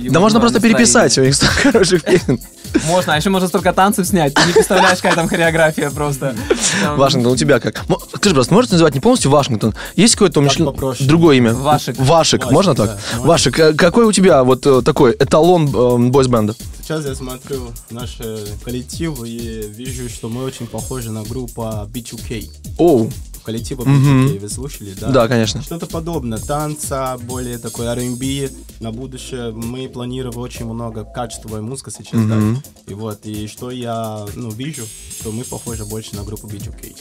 Да 0.09 0.19
можно 0.19 0.39
просто 0.39 0.59
переписать, 0.59 1.17
у 1.17 1.23
них 1.23 1.35
столько 1.35 1.71
хороших 1.71 2.03
песен. 2.03 2.39
Можно, 2.85 3.13
а 3.13 3.17
еще 3.17 3.29
можно 3.29 3.47
столько 3.47 3.73
танцев 3.73 4.05
снять. 4.05 4.33
Ты 4.33 4.41
не 4.45 4.53
представляешь, 4.53 4.97
какая 4.97 5.15
там 5.15 5.27
хореография 5.27 5.89
просто. 5.89 6.35
Там- 6.83 6.97
Вашингтон, 6.97 7.33
у 7.33 7.35
тебя 7.35 7.59
как? 7.59 7.85
Скажи, 8.15 8.35
просто 8.35 8.53
можете 8.53 8.73
называть 8.73 8.93
не 8.93 8.99
полностью 8.99 9.31
Вашингтон? 9.31 9.73
Есть 9.95 10.15
какое-то 10.15 10.41
попроще. 10.41 11.07
другое 11.07 11.37
имя? 11.37 11.53
Вашик. 11.53 11.97
Вашик, 11.97 12.41
Вашик, 12.41 12.51
можно 12.51 12.75
так? 12.75 12.99
Вашик, 13.19 13.59
а 13.59 13.73
какой 13.73 14.05
у 14.05 14.11
тебя 14.11 14.43
вот 14.43 14.65
э, 14.65 14.81
такой 14.83 15.13
эталон 15.13 15.67
э, 15.73 16.09
бойсбенда? 16.09 16.55
Сейчас 16.81 17.05
я 17.05 17.15
смотрю 17.15 17.71
наш 17.89 18.17
э, 18.19 18.45
коллектив 18.63 19.17
и 19.25 19.65
вижу, 19.73 20.09
что 20.09 20.29
мы 20.29 20.43
очень 20.43 20.67
похожи 20.67 21.11
на 21.11 21.23
группу 21.23 21.61
B2K. 21.63 22.49
Оу, 22.77 23.09
Коллектива 23.47 23.85
Мгм. 23.85 24.27
B2K, 24.27 24.39
вы 24.39 24.49
слушали, 24.49 24.93
да? 24.99 25.09
да, 25.09 25.27
конечно. 25.29 25.61
Что-то 25.61 25.85
подобное, 25.87 26.37
танца, 26.37 27.17
более 27.17 27.57
такой 27.57 27.85
R&B. 27.85 28.49
На 28.81 28.91
будущее 28.91 29.51
мы 29.51 29.87
планируем 29.87 30.37
очень 30.37 30.65
много 30.65 31.05
качественной 31.05 31.61
музыки 31.61 31.89
сейчас, 31.97 32.19
Мгм. 32.19 32.55
да. 32.55 32.91
И 32.91 32.93
вот, 32.93 33.25
и 33.25 33.47
что 33.47 33.71
я, 33.71 34.25
ну, 34.35 34.49
вижу, 34.49 34.83
что 35.17 35.31
мы 35.31 35.45
похожи 35.45 35.85
больше 35.85 36.17
на 36.17 36.23
группу 36.25 36.45
B2K. 36.45 36.93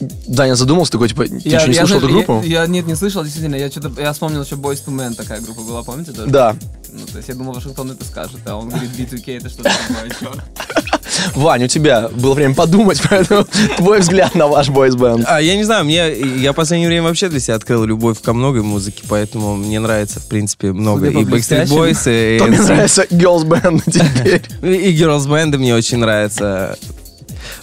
Даня 0.00 0.54
задумался 0.56 0.92
такой, 0.92 1.08
типа, 1.08 1.24
ты 1.26 1.38
что, 1.40 1.68
не 1.68 1.74
слышал 1.74 1.98
эту 1.98 2.08
я- 2.08 2.12
группу? 2.12 2.42
Я, 2.44 2.66
нет, 2.66 2.86
не 2.86 2.94
слышал, 2.96 3.22
действительно. 3.22 3.56
Я 3.56 3.70
что-то 3.70 4.00
я 4.00 4.12
вспомнил 4.12 4.42
еще 4.42 4.56
Boys 4.56 4.82
to 4.84 4.88
Men 4.94 5.14
такая 5.14 5.40
группа 5.40 5.62
была, 5.62 5.82
помните 5.82 6.12
тоже? 6.12 6.30
Да. 6.30 6.56
Ну, 6.92 7.06
то 7.06 7.16
есть 7.18 7.28
я 7.28 7.34
думал, 7.34 7.54
Вашингтон 7.54 7.90
это 7.90 8.04
скажет, 8.04 8.38
а 8.46 8.56
он 8.56 8.68
говорит 8.68 8.90
B2K, 8.96 9.38
это 9.38 9.48
что-то 9.48 9.70
такое, 9.88 10.10
чёрт. 10.20 10.40
Вань, 11.34 11.64
у 11.64 11.68
тебя 11.68 12.08
было 12.08 12.34
время 12.34 12.54
подумать, 12.54 13.00
поэтому 13.08 13.46
твой 13.76 14.00
взгляд 14.00 14.34
на 14.34 14.46
ваш 14.46 14.68
бойсбенд. 14.68 15.24
А, 15.26 15.40
я 15.40 15.56
не 15.56 15.64
знаю, 15.64 15.84
мне, 15.84 16.12
я 16.12 16.52
в 16.52 16.56
последнее 16.56 16.88
время 16.88 17.04
вообще 17.08 17.28
для 17.28 17.40
себя 17.40 17.56
открыл 17.56 17.84
любовь 17.84 18.20
ко 18.20 18.32
многой 18.32 18.62
музыке, 18.62 19.02
поэтому 19.08 19.56
мне 19.56 19.80
нравится, 19.80 20.20
в 20.20 20.26
принципе, 20.26 20.72
много. 20.72 21.08
И 21.08 21.14
Backstreet 21.14 21.66
Boys, 21.66 22.02
и, 22.06 22.38
То 22.38 22.46
мне 22.46 22.60
нравится 22.60 23.02
Girls 23.10 23.44
Band 23.44 23.82
теперь. 23.86 24.42
и 24.62 24.96
Girls 24.96 25.26
Band 25.26 25.56
мне 25.56 25.74
очень 25.74 25.98
нравится. 25.98 26.76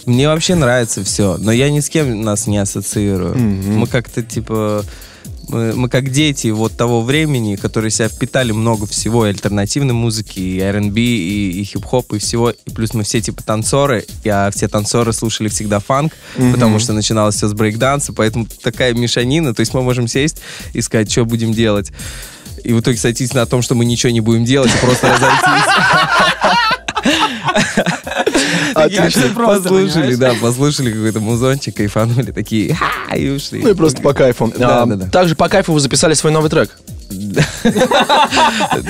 Мне 0.06 0.28
вообще 0.28 0.54
нравится 0.54 1.04
все, 1.04 1.36
но 1.38 1.52
я 1.52 1.70
ни 1.70 1.80
с 1.80 1.88
кем 1.88 2.22
нас 2.22 2.46
не 2.46 2.58
ассоциирую. 2.58 3.36
Мы 3.36 3.86
как-то, 3.86 4.22
типа, 4.22 4.84
мы, 5.48 5.72
мы 5.74 5.88
как 5.88 6.10
дети 6.10 6.48
вот 6.48 6.76
того 6.76 7.02
времени, 7.02 7.56
которые 7.56 7.90
себя 7.90 8.08
впитали 8.08 8.52
много 8.52 8.86
всего, 8.86 9.26
и 9.26 9.30
альтернативной 9.30 9.94
музыки, 9.94 10.38
и 10.38 10.60
R&B, 10.60 11.00
и, 11.00 11.60
и 11.60 11.64
хип-хоп, 11.64 12.12
и 12.14 12.18
всего. 12.18 12.50
И 12.50 12.70
плюс 12.70 12.94
мы 12.94 13.02
все 13.04 13.20
типа 13.20 13.42
танцоры, 13.42 14.04
а 14.26 14.50
все 14.50 14.68
танцоры 14.68 15.12
слушали 15.12 15.48
всегда 15.48 15.80
фанк, 15.80 16.12
потому 16.36 16.78
что 16.78 16.92
начиналось 16.92 17.36
все 17.36 17.48
с 17.48 17.52
брейкданса, 17.52 18.12
поэтому 18.12 18.46
такая 18.62 18.94
мешанина, 18.94 19.54
то 19.54 19.60
есть 19.60 19.74
мы 19.74 19.82
можем 19.82 20.08
сесть 20.08 20.38
и 20.72 20.80
сказать, 20.80 21.10
что 21.10 21.24
будем 21.24 21.52
делать. 21.52 21.92
И 22.64 22.72
в 22.72 22.80
итоге 22.80 22.96
сойтись 22.96 23.34
на 23.34 23.44
том, 23.46 23.62
что 23.62 23.74
мы 23.74 23.84
ничего 23.84 24.12
не 24.12 24.20
будем 24.20 24.44
делать, 24.44 24.70
и 24.72 24.78
просто 24.84 25.12
разойтись. 25.12 25.64
Отлично. 28.76 29.22
просто, 29.34 29.62
Послушали, 29.68 30.14
да, 30.14 30.34
послушали 30.40 30.90
какой-то 30.92 31.20
музончик, 31.20 31.76
кайфанули, 31.76 32.32
такие, 32.32 32.76
и 33.16 33.28
ушли. 33.30 33.62
Ну 33.62 33.70
и 33.70 33.74
просто 33.74 34.02
по 34.02 34.12
кайфу. 34.14 34.52
Да, 34.56 34.82
А, 34.82 34.86
да, 34.86 34.96
да. 34.96 35.06
Также 35.08 35.34
по 35.34 35.48
кайфу 35.48 35.72
вы 35.72 35.80
записали 35.80 36.14
свой 36.14 36.32
новый 36.32 36.50
трек. 36.50 36.70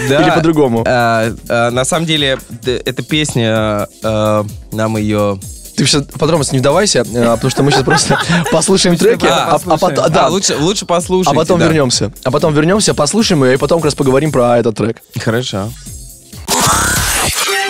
Да. 0.09 0.23
Или 0.23 0.31
по-другому? 0.35 0.85
А, 0.87 1.33
а, 1.49 1.71
На 1.71 1.85
самом 1.85 2.07
деле, 2.07 2.39
эта 2.65 3.03
песня, 3.03 3.89
нам 4.03 4.97
ее... 4.97 5.39
Ты 5.77 5.87
сейчас 5.87 6.05
подробности 6.05 6.53
не 6.55 6.59
вдавайся, 6.61 7.03
потому 7.05 7.51
что 7.51 7.63
мы 7.63 7.71
сейчас 7.71 7.83
просто 7.83 8.19
послушаем 8.53 8.97
треки, 8.99 9.23
да, 9.23 9.47
а, 9.47 9.49
а 9.49 9.53
послушаем. 9.53 9.81
потом- 9.97 10.13
да, 10.13 10.29
лучше, 10.29 10.57
лучше 10.59 10.85
послушайте. 10.85 11.35
а 11.35 11.35
потом 11.41 11.59
да. 11.59 11.67
вернемся. 11.67 12.13
А 12.25 12.31
потом 12.31 12.53
вернемся, 12.55 12.93
послушаем 12.93 13.43
ее, 13.45 13.55
и 13.55 13.57
потом 13.57 13.81
как 13.81 13.87
раз 13.87 13.95
поговорим 13.95 14.33
про 14.33 14.59
этот 14.59 14.77
трек. 14.77 14.99
Хорошо. 15.19 15.71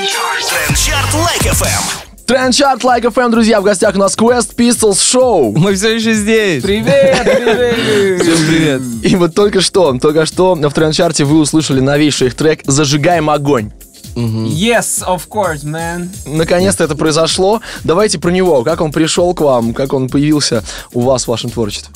Трендчарт 0.03 1.15
Лайк 1.15 1.43
FM. 1.43 2.27
Трендчарт 2.27 2.83
Like 2.83 3.03
FM, 3.03 3.31
друзья, 3.31 3.61
в 3.61 3.65
гостях 3.65 3.95
у 3.95 3.99
нас 3.99 4.17
Quest 4.17 4.57
Pistols 4.57 4.95
Show. 4.95 5.57
Мы 5.57 5.75
все 5.77 5.95
еще 5.95 6.13
здесь. 6.15 6.61
Привет, 6.61 7.23
привет! 7.23 8.21
Всем 8.21 8.47
привет. 8.49 8.83
И 9.05 9.15
вот 9.15 9.33
только 9.37 9.61
что, 9.61 9.97
только 10.01 10.27
что 10.27 10.57
в 10.57 10.73
трендчарте 10.73 11.23
вы 11.23 11.39
услышали 11.39 11.79
новейший 11.79 12.27
их 12.27 12.35
трек 12.35 12.63
«Зажигаем 12.65 13.31
огонь». 13.31 13.71
Yes, 14.17 15.07
of 15.07 15.29
course, 15.29 15.63
man. 15.63 16.09
Наконец-то 16.27 16.83
это 16.83 16.97
произошло. 16.97 17.61
Давайте 17.85 18.19
про 18.19 18.31
него. 18.31 18.65
Как 18.65 18.81
он 18.81 18.91
пришел 18.91 19.33
к 19.35 19.41
вам, 19.41 19.73
как 19.73 19.93
он 19.93 20.09
появился 20.09 20.65
у 20.93 21.03
вас 21.03 21.25
в 21.25 21.29
вашем 21.29 21.51
творчестве. 21.51 21.95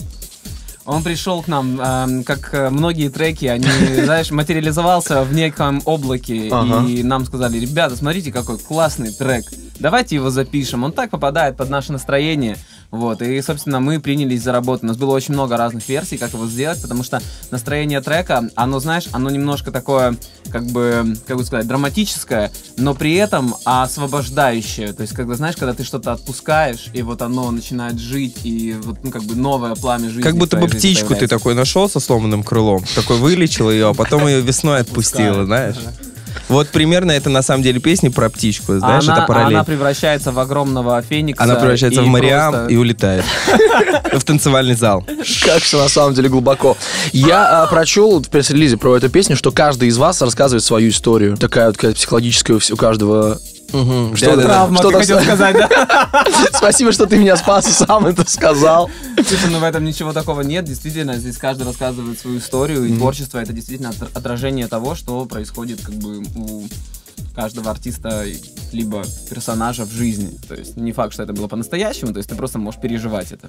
Он 0.87 1.02
пришел 1.02 1.43
к 1.43 1.49
нам, 1.49 1.81
эм, 1.81 2.25
как 2.25 2.55
э, 2.55 2.71
многие 2.71 3.09
треки, 3.09 3.47
они, 3.47 3.66
знаешь, 4.05 4.31
материализовался 4.31 5.23
в 5.25 5.35
неком 5.35 5.83
облаке, 5.85 6.49
Ага. 6.52 6.87
и 6.88 7.02
нам 7.02 7.25
сказали, 7.26 7.59
ребята, 7.59 7.97
смотрите, 7.97 8.31
какой 8.33 8.59
классный 8.59 9.11
трек, 9.12 9.45
давайте 9.81 10.14
его 10.14 10.31
запишем. 10.31 10.85
Он 10.85 10.93
так 10.93 11.11
попадает 11.11 11.57
под 11.57 11.71
наше 11.71 11.93
настроение, 11.93 12.57
вот, 12.90 13.23
и, 13.23 13.40
собственно, 13.43 13.81
мы 13.81 14.00
принялись 14.00 14.43
за 14.43 14.52
работу. 14.52 14.85
У 14.85 14.88
нас 14.88 14.97
было 14.97 15.12
очень 15.12 15.35
много 15.35 15.57
разных 15.57 15.88
версий, 15.88 16.16
как 16.16 16.33
его 16.33 16.47
сделать, 16.47 16.81
потому 16.81 17.02
что 17.02 17.21
настроение 17.50 18.00
трека, 18.00 18.49
оно, 18.55 18.81
знаешь, 18.81 19.09
оно 19.12 19.31
немножко 19.31 19.71
такое, 19.71 20.16
как 20.50 20.66
бы, 20.66 21.16
как 21.26 21.37
бы 21.37 21.45
сказать, 21.45 21.66
драматическое, 21.66 22.52
но 22.76 22.95
при 22.95 23.14
этом 23.14 23.55
освобождающее. 23.64 24.93
То 24.93 25.02
есть, 25.02 25.14
когда, 25.14 25.35
знаешь, 25.35 25.57
когда 25.57 25.75
ты 25.75 25.85
что-то 25.85 26.12
отпускаешь, 26.12 26.90
и 26.93 27.02
вот 27.02 27.23
оно 27.23 27.50
начинает 27.50 27.99
жить, 27.99 28.38
и 28.45 28.75
вот, 28.81 28.99
ну, 29.02 29.11
как 29.11 29.25
бы 29.25 29.35
новое 29.35 29.75
пламя 29.75 30.09
жизни. 30.09 30.23
Как 30.23 30.37
будто 30.37 30.57
бы 30.57 30.69
птичку 30.69 31.14
ты 31.14 31.28
такой 31.28 31.55
нашел 31.55 31.88
со 31.88 32.00
сломанным 32.00 32.43
крылом, 32.43 32.85
такой 32.95 33.16
вылечил 33.16 33.71
ее, 33.71 33.90
а 33.90 33.95
потом 33.95 34.26
ее 34.26 34.40
весной 34.40 34.81
отпустила, 34.81 35.45
знаешь? 35.45 35.76
Вот 36.49 36.69
примерно 36.69 37.12
это 37.12 37.29
на 37.29 37.43
самом 37.43 37.62
деле 37.62 37.81
песни 37.81 38.09
про 38.09 38.31
птичку, 38.31 38.79
знаешь, 38.79 39.05
она, 39.05 39.19
это 39.19 39.26
параллель. 39.26 39.55
она 39.57 39.65
превращается 39.65 40.31
в 40.33 40.38
огромного 40.38 41.00
феникса. 41.03 41.43
Она 41.43 41.57
превращается 41.57 42.03
в 42.03 42.07
Мариам 42.07 42.53
просто- 42.53 42.73
и 42.73 42.76
улетает 42.76 43.25
в 44.12 44.23
танцевальный 44.25 44.75
зал. 44.75 45.05
Как 45.45 45.62
все 45.62 45.79
на 45.79 45.88
самом 45.88 46.15
деле 46.15 46.29
глубоко. 46.29 46.76
Я 47.12 47.62
а, 47.62 47.67
прочел 47.67 48.23
в 48.23 48.29
пресс-релизе 48.29 48.76
про 48.76 48.97
эту 48.97 49.09
песню, 49.09 49.37
что 49.37 49.50
каждый 49.50 49.88
из 49.88 49.99
вас 49.99 50.23
рассказывает 50.23 50.62
свою 50.62 50.91
историю. 50.91 51.37
Такая 51.37 51.69
вот 51.69 51.79
психологическая 51.95 52.57
у 52.57 52.61
вс- 52.61 52.76
у 53.73 53.77
каждого. 53.77 54.17
Что 54.17 54.27
Что-то- 54.27 54.43
Травма, 54.43 54.77
что-то 54.79 54.93
ты 54.93 54.99
хотел 55.01 55.21
сказать, 55.21 55.57
да? 55.57 56.25
Спасибо, 56.55 56.93
что 56.93 57.07
ты 57.07 57.17
меня 57.19 57.37
спас 57.37 57.69
и 57.69 57.73
сам 57.73 58.07
это 58.07 58.29
сказал. 58.31 58.91
Слушай, 59.17 59.51
ну 59.51 59.59
в 59.59 59.65
этом 59.65 59.85
ничего 59.85 60.13
такого 60.13 60.41
нет. 60.43 60.65
Действительно, 60.65 61.17
здесь 61.17 61.37
каждый 61.37 61.65
рассказывает 61.67 62.19
свою 62.19 62.39
историю, 62.39 62.85
и 62.85 62.97
творчество 62.97 63.39
это 63.39 63.53
действительно 63.53 63.89
отр- 63.89 64.09
отражение 64.15 64.67
того, 64.69 64.95
что 64.95 65.25
происходит 65.27 65.81
как 65.83 65.95
бы 65.95 66.19
у 66.37 66.65
каждого 67.35 67.71
артиста 67.71 68.25
либо 68.73 69.03
персонажа 69.29 69.85
в 69.85 69.91
жизни. 69.93 70.31
То 70.49 70.55
есть 70.55 70.77
не 70.77 70.93
факт, 70.93 71.13
что 71.13 71.23
это 71.23 71.33
было 71.33 71.49
по-настоящему, 71.49 72.13
то 72.13 72.19
есть 72.19 72.29
ты 72.29 72.35
просто 72.35 72.59
можешь 72.59 72.81
переживать 72.81 73.33
это. 73.33 73.49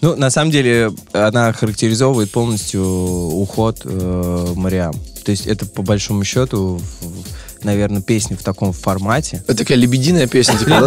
Ну, 0.00 0.16
на 0.16 0.30
самом 0.30 0.50
деле, 0.50 0.90
она 1.12 1.52
характеризовывает 1.52 2.30
полностью 2.30 2.82
уход 2.84 3.82
э, 3.84 4.52
Мариам. 4.56 4.94
То 5.24 5.30
есть 5.30 5.46
это, 5.46 5.64
по 5.66 5.82
большому 5.82 6.24
счету, 6.24 6.80
наверное, 7.64 8.02
песня 8.02 8.36
в 8.36 8.42
таком 8.42 8.72
формате. 8.72 9.42
Это 9.46 9.58
такая 9.58 9.78
лебединая 9.78 10.26
песня. 10.26 10.58
типа. 10.58 10.72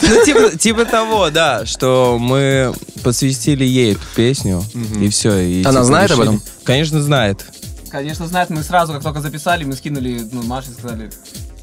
Ну, 0.00 0.24
типа, 0.24 0.56
типа 0.56 0.84
того, 0.84 1.30
да, 1.30 1.64
что 1.66 2.18
мы 2.20 2.72
посвятили 3.02 3.64
ей 3.64 3.92
эту 3.92 4.02
песню, 4.14 4.64
и 5.00 5.08
все. 5.08 5.62
Она 5.64 5.84
знает 5.84 6.10
об 6.10 6.20
этом? 6.20 6.42
Конечно, 6.64 7.00
знает. 7.02 7.44
Конечно, 7.90 8.26
знает, 8.28 8.50
мы 8.50 8.62
сразу, 8.62 8.92
как 8.92 9.02
только 9.02 9.20
записали, 9.20 9.64
мы 9.64 9.74
скинули, 9.74 10.20
ну, 10.30 10.44
Маше 10.44 10.70
сказали, 10.70 11.10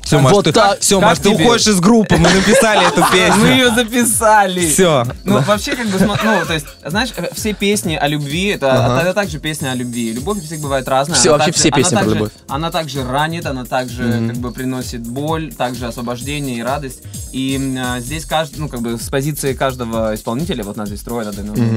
Все, 0.07 0.19
Маш, 0.19 0.31
Вот 0.31 0.45
ты, 0.45 0.53
так. 0.53 0.79
все, 0.79 1.01
Маш, 1.01 1.19
ты 1.19 1.29
уходишь 1.29 1.67
из 1.67 1.81
группы, 1.81 2.15
мы 2.15 2.29
написали 2.29 2.87
эту 2.87 3.01
Мы 3.11 3.11
песню. 3.11 3.45
ее 3.51 3.75
записали. 3.75 4.69
Все. 4.69 5.05
Ну, 5.25 5.41
вообще, 5.41 5.75
как 5.75 5.85
бы, 5.87 5.99
ну, 5.99 6.15
то 6.45 6.53
есть, 6.53 6.65
знаешь, 6.85 7.09
э, 7.17 7.27
все 7.33 7.53
песни 7.53 7.95
о 7.95 8.07
любви, 8.07 8.45
это, 8.45 8.99
это 9.01 9.13
также 9.13 9.39
песня 9.39 9.71
о 9.71 9.75
любви. 9.75 10.13
Любовь 10.13 10.41
всех 10.41 10.61
бывает 10.61 10.87
разная. 10.87 11.17
Все, 11.17 11.31
вообще 11.31 11.47
также- 11.47 11.59
все 11.59 11.71
песни 11.71 11.95
про 11.97 12.05
любовь. 12.05 12.31
Она 12.47 12.71
также 12.71 13.03
ранит, 13.03 13.45
она 13.45 13.65
также, 13.65 14.27
как 14.27 14.37
бы, 14.37 14.51
приносит 14.51 15.01
боль, 15.05 15.53
также 15.53 15.87
освобождение 15.87 16.59
и 16.59 16.61
радость. 16.63 17.01
И 17.33 17.59
а, 17.77 17.99
здесь 17.99 18.23
каждый, 18.23 18.59
ну, 18.59 18.69
как 18.69 18.81
бы, 18.81 18.97
с 18.97 19.09
позиции 19.09 19.53
каждого 19.53 20.15
исполнителя, 20.15 20.63
вот 20.63 20.77
нас 20.77 20.87
здесь 20.87 21.01
трое 21.01 21.25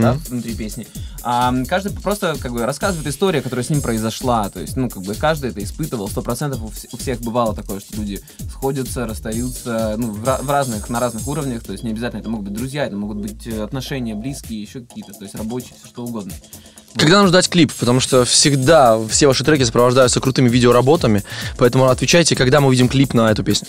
да, 0.00 0.16
внутри 0.28 0.54
песни, 0.54 0.86
а, 1.24 1.52
каждый 1.68 1.92
просто, 1.92 2.36
как 2.40 2.52
бы, 2.52 2.64
рассказывает 2.64 3.08
историю, 3.08 3.42
которая 3.42 3.64
с 3.64 3.70
ним 3.70 3.82
произошла. 3.82 4.48
То 4.50 4.60
есть, 4.60 4.76
ну, 4.76 4.88
как 4.88 5.02
бы, 5.02 5.14
каждый 5.16 5.50
это 5.50 5.62
испытывал. 5.64 6.08
Сто 6.08 6.22
процентов 6.22 6.60
у 6.92 6.96
всех 6.96 7.20
бывало 7.20 7.54
такое, 7.56 7.80
что 7.80 7.96
люди 7.96 8.19
сходятся, 8.50 9.06
расстаются, 9.06 9.94
ну, 9.96 10.10
в, 10.10 10.22
в 10.22 10.50
разных, 10.50 10.88
на 10.88 11.00
разных 11.00 11.26
уровнях. 11.26 11.62
То 11.62 11.72
есть, 11.72 11.84
не 11.84 11.90
обязательно 11.90 12.20
это 12.20 12.30
могут 12.30 12.48
быть 12.48 12.56
друзья, 12.56 12.86
это 12.86 12.96
могут 12.96 13.18
быть 13.18 13.46
э, 13.46 13.62
отношения 13.62 14.14
близкие, 14.14 14.60
еще 14.62 14.80
какие-то, 14.80 15.12
то 15.12 15.22
есть, 15.24 15.34
рабочие, 15.34 15.74
все 15.78 15.88
что 15.88 16.04
угодно. 16.04 16.32
Когда 16.96 17.18
нам 17.18 17.28
ждать 17.28 17.48
клип? 17.48 17.72
Потому 17.72 18.00
что 18.00 18.24
всегда 18.24 18.98
все 19.08 19.26
ваши 19.26 19.44
треки 19.44 19.62
сопровождаются 19.62 20.20
крутыми 20.20 20.48
видеоработами. 20.48 21.22
Поэтому 21.56 21.88
отвечайте, 21.88 22.34
когда 22.34 22.60
мы 22.60 22.68
увидим 22.68 22.88
клип 22.88 23.14
на 23.14 23.30
эту 23.30 23.44
песню. 23.44 23.68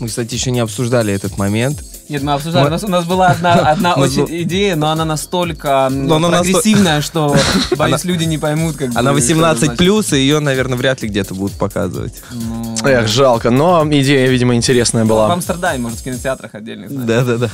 Мы, 0.00 0.08
кстати, 0.08 0.34
еще 0.34 0.50
не 0.50 0.60
обсуждали 0.60 1.12
этот 1.12 1.36
момент. 1.36 1.82
Нет, 2.08 2.22
мы 2.22 2.32
обсуждали, 2.32 2.64
Мы- 2.64 2.68
у, 2.68 2.72
нас, 2.72 2.84
у 2.84 2.88
нас 2.88 3.04
была 3.04 3.28
одна, 3.28 3.54
одна 3.70 3.94
очень 3.94 4.26
идея, 4.42 4.76
но 4.76 4.90
она 4.90 5.04
настолько 5.04 5.88
Но 5.90 6.16
она 6.16 6.28
прогрессивная, 6.28 7.00
что, 7.00 7.34
боюсь, 7.76 8.04
Она- 8.04 8.12
люди 8.12 8.24
не 8.24 8.36
поймут, 8.38 8.76
как 8.76 8.88
Она 8.90 9.00
что 9.00 9.00
это 9.10 9.12
18 9.14 9.58
значит. 9.64 9.78
плюс, 9.78 10.12
и 10.12 10.16
ее, 10.18 10.40
наверное, 10.40 10.76
вряд 10.76 11.00
ли 11.02 11.08
где-то 11.08 11.34
будут 11.34 11.56
показывать. 11.58 12.12
Ну, 12.32 12.76
Эх, 12.84 13.08
жалко, 13.08 13.50
но 13.50 13.86
идея, 13.90 14.28
видимо, 14.28 14.54
интересная 14.54 15.04
В 15.04 15.08
была. 15.08 15.32
Амстердаме, 15.32 15.78
может, 15.78 15.98
в 16.00 16.04
кинотеатрах 16.04 16.54
отдельных. 16.54 17.06
Да-да-да. 17.06 17.48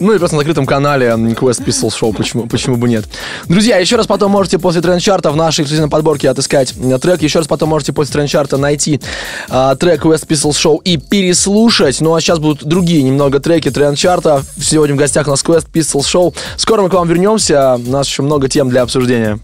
Ну 0.00 0.12
и 0.12 0.18
просто 0.18 0.34
на 0.36 0.40
закрытом 0.40 0.66
канале 0.66 1.06
Quest 1.06 1.64
Pistol 1.64 1.90
Show, 1.90 2.12
почему, 2.12 2.48
почему 2.48 2.76
бы 2.76 2.88
нет. 2.88 3.04
Друзья, 3.46 3.78
еще 3.78 3.94
раз 3.96 4.06
потом 4.08 4.32
можете 4.32 4.58
после 4.58 4.80
тренд-чарта 4.80 5.30
в 5.30 5.36
нашей 5.36 5.62
эксклюзивной 5.62 5.90
подборке 5.90 6.28
отыскать 6.28 6.74
э, 6.76 6.98
трек. 6.98 7.22
Еще 7.22 7.38
раз 7.38 7.46
потом 7.46 7.68
можете 7.68 7.92
после 7.92 8.12
тренд-чарта 8.14 8.56
найти 8.56 9.00
а, 9.48 9.76
трек 9.76 10.04
Quest 10.04 10.26
Pistol 10.26 10.50
Show 10.50 10.80
и 10.82 10.96
переслушать. 10.96 12.00
Ну 12.00 12.14
а 12.14 12.20
сейчас 12.20 12.40
будут 12.40 12.64
другие 12.64 13.02
немного 13.04 13.38
треки 13.38 13.70
тренд-чарта. 13.92 14.42
Сегодня 14.58 14.94
в 14.94 14.98
гостях 14.98 15.26
у 15.26 15.30
нас 15.30 15.42
Quest 15.44 15.66
Pistol 15.72 16.00
Show. 16.00 16.34
Скоро 16.56 16.82
мы 16.82 16.88
к 16.88 16.94
вам 16.94 17.08
вернемся. 17.08 17.74
У 17.74 17.90
нас 17.90 18.06
еще 18.06 18.22
много 18.22 18.48
тем 18.48 18.70
для 18.70 18.82
обсуждения. 18.82 19.38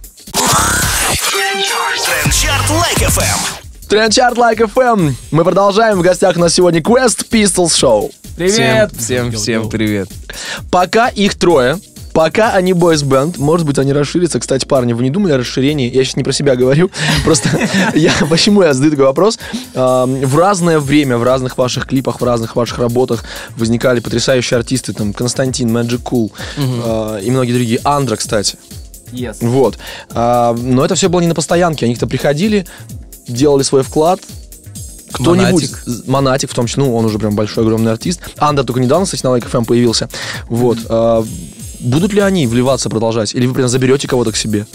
Трендчарт 2.06 2.70
Лайк 2.70 2.98
FM. 2.98 3.88
Тренд-чарт 3.88 4.38
Like 4.38 4.72
FM. 4.74 5.14
Мы 5.30 5.44
продолжаем. 5.44 5.98
В 5.98 6.02
гостях 6.02 6.36
у 6.36 6.40
нас 6.40 6.54
сегодня 6.54 6.80
Quest 6.80 7.26
Pistols 7.30 7.68
Show. 7.68 8.10
Привет! 8.36 8.90
Всем, 8.96 9.30
всем, 9.30 9.32
всем 9.32 9.68
привет. 9.68 10.08
Пока 10.70 11.08
их 11.08 11.34
трое, 11.34 11.78
пока 12.18 12.52
они 12.52 12.72
бойс 12.72 13.04
бенд, 13.04 13.38
может 13.38 13.64
быть, 13.64 13.78
они 13.78 13.92
расширятся. 13.92 14.40
Кстати, 14.40 14.64
парни, 14.64 14.92
вы 14.92 15.04
не 15.04 15.10
думали 15.10 15.34
о 15.34 15.38
расширении? 15.38 15.88
Я 15.88 16.02
сейчас 16.02 16.16
не 16.16 16.24
про 16.24 16.32
себя 16.32 16.56
говорю. 16.56 16.90
Просто 17.24 17.48
я 17.94 18.12
почему 18.28 18.62
я 18.62 18.74
задаю 18.74 18.90
такой 18.90 19.04
вопрос? 19.04 19.38
В 19.72 20.36
разное 20.36 20.80
время, 20.80 21.16
в 21.16 21.22
разных 21.22 21.56
ваших 21.56 21.86
клипах, 21.86 22.20
в 22.20 22.24
разных 22.24 22.56
ваших 22.56 22.78
работах 22.78 23.22
возникали 23.56 24.00
потрясающие 24.00 24.58
артисты. 24.58 24.94
Там 24.94 25.12
Константин, 25.12 25.68
Magic 25.68 26.02
Cool 26.02 26.32
э, 26.56 27.20
и 27.22 27.30
многие 27.30 27.52
другие. 27.52 27.80
Андра, 27.84 28.16
кстати. 28.16 28.58
Yes. 29.12 29.36
Вот. 29.40 29.78
А, 30.10 30.54
Но 30.54 30.84
это 30.84 30.96
все 30.96 31.08
было 31.08 31.20
не 31.20 31.28
на 31.28 31.36
постоянке. 31.36 31.86
Они 31.86 31.94
кто 31.94 32.08
приходили, 32.08 32.66
делали 33.28 33.62
свой 33.62 33.84
вклад. 33.84 34.18
Кто-нибудь, 35.12 35.70
Монатик. 35.70 36.08
Монатик 36.08 36.50
в 36.50 36.54
том 36.54 36.66
числе, 36.66 36.82
ну, 36.82 36.96
он 36.96 37.04
уже 37.04 37.20
прям 37.20 37.36
большой, 37.36 37.62
огромный 37.62 37.92
артист. 37.92 38.22
Андер 38.38 38.64
только 38.64 38.80
недавно, 38.80 39.04
кстати, 39.04 39.24
на 39.24 39.28
Like 39.28 39.48
FM 39.48 39.66
появился. 39.66 40.08
Вот. 40.48 40.78
А, 40.88 41.24
Будут 41.80 42.12
ли 42.12 42.20
они 42.20 42.46
вливаться, 42.46 42.90
продолжать? 42.90 43.34
Или 43.34 43.46
вы 43.46 43.54
прям 43.54 43.68
заберете 43.68 44.08
кого-то 44.08 44.32
к 44.32 44.36
себе? 44.36 44.66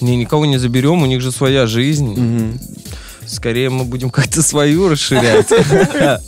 Не, 0.00 0.16
никого 0.16 0.46
не 0.46 0.58
заберем, 0.58 1.02
у 1.02 1.06
них 1.06 1.20
же 1.20 1.32
своя 1.32 1.66
жизнь. 1.66 2.58
Скорее 3.26 3.68
мы 3.70 3.84
будем 3.84 4.10
как-то 4.10 4.42
свою 4.42 4.88
расширять. 4.88 5.48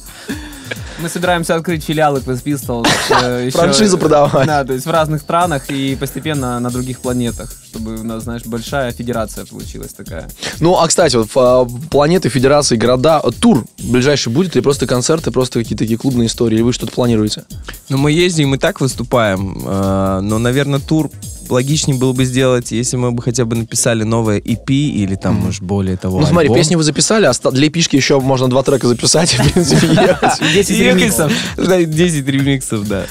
Мы 1.00 1.09
собираемся 1.09 1.54
открыть 1.54 1.83
филиалы 1.83 2.21
Quest 2.21 2.42
Pistols. 2.45 2.87
э, 3.23 3.47
еще- 3.47 3.57
Франшизу 3.57 3.97
продавать. 3.97 4.47
Да, 4.47 4.64
то 4.64 4.73
есть 4.75 4.85
в 4.85 4.90
разных 4.90 5.23
странах 5.23 5.71
и 5.71 5.97
постепенно 5.97 6.61
на 6.61 6.71
других 6.71 7.00
планетах, 7.00 7.50
чтобы 7.71 7.97
у 8.00 8.04
нас, 8.04 8.25
знаешь, 8.25 8.42
большая 8.45 8.92
федерация 8.92 9.47
получилась 9.47 9.92
такая. 9.95 10.28
Ну, 10.61 10.76
а, 10.76 10.87
кстати, 10.87 11.16
вот 11.16 11.28
а, 11.37 11.64
планеты, 11.90 12.28
федерации, 12.28 12.76
города, 12.76 13.23
тур 13.40 13.64
ближайший 13.78 14.30
будет 14.33 14.54
или 14.57 14.62
просто 14.62 14.87
концерты, 14.87 15.30
просто 15.30 15.61
какие-то 15.61 15.85
такие 15.85 15.99
клубные 15.99 16.26
истории? 16.26 16.57
Или 16.57 16.62
вы 16.62 16.73
что-то 16.75 16.92
планируете? 16.92 17.45
Ну, 17.88 17.97
мы 17.97 18.12
ездим 18.12 18.54
и 18.54 18.59
так 18.59 18.80
выступаем, 18.80 19.59
э, 19.64 20.21
но, 20.23 20.38
наверное, 20.38 20.80
тур 20.80 21.11
логичнее 21.50 21.99
было 21.99 22.12
бы 22.12 22.25
сделать, 22.25 22.73
если 22.73 22.97
мы 22.97 23.12
бы 23.12 23.23
хотя 23.23 23.45
бы 23.45 23.57
написали 23.57 24.02
новое 24.04 24.39
EP 24.41 24.71
или 24.71 25.15
там, 25.15 25.34
может, 25.36 25.63
более 25.63 25.97
того, 25.97 26.21
Ну, 26.21 26.26
смотри, 26.26 26.47
альбом. 26.49 26.56
песни 26.56 26.75
вы 26.76 26.82
записали, 26.82 27.26
а 27.26 27.50
для 27.50 27.69
эпишки 27.69 27.97
еще 27.97 28.21
можно 28.21 28.49
два 28.49 28.63
трека 28.63 28.89
записать 28.89 29.32
в 29.39 29.52
принципе, 29.52 29.86
ехать. 29.89 30.41
10 30.54 30.71
Ехать, 30.71 31.00
ремиксов. 31.00 31.32
да, 31.56 31.82
10 31.82 32.26
ремиксов, 32.28 32.89
да. 32.89 33.06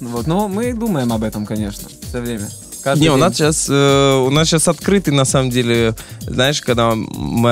Ну 0.00 0.08
Вот, 0.10 0.26
но 0.26 0.48
мы 0.48 0.72
думаем 0.74 1.12
об 1.12 1.22
этом, 1.24 1.44
конечно, 1.46 1.88
все 2.08 2.20
время. 2.20 2.48
Каждый 2.84 3.02
Не, 3.02 3.08
у 3.10 3.14
день. 3.14 3.20
нас 3.20 3.34
сейчас 3.36 3.68
у 3.68 4.30
нас 4.30 4.48
сейчас 4.48 4.68
открытый, 4.68 5.12
на 5.12 5.24
самом 5.24 5.50
деле, 5.50 5.94
знаешь, 6.20 6.62
когда 6.62 6.90
М- 6.92 7.06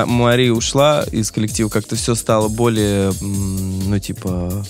Мари 0.08 0.50
ушла 0.50 1.04
из 1.10 1.32
коллектива, 1.32 1.68
как-то 1.68 1.96
все 1.96 2.14
стало 2.14 2.46
более, 2.46 3.12
ну, 3.20 3.98
типа, 3.98 4.64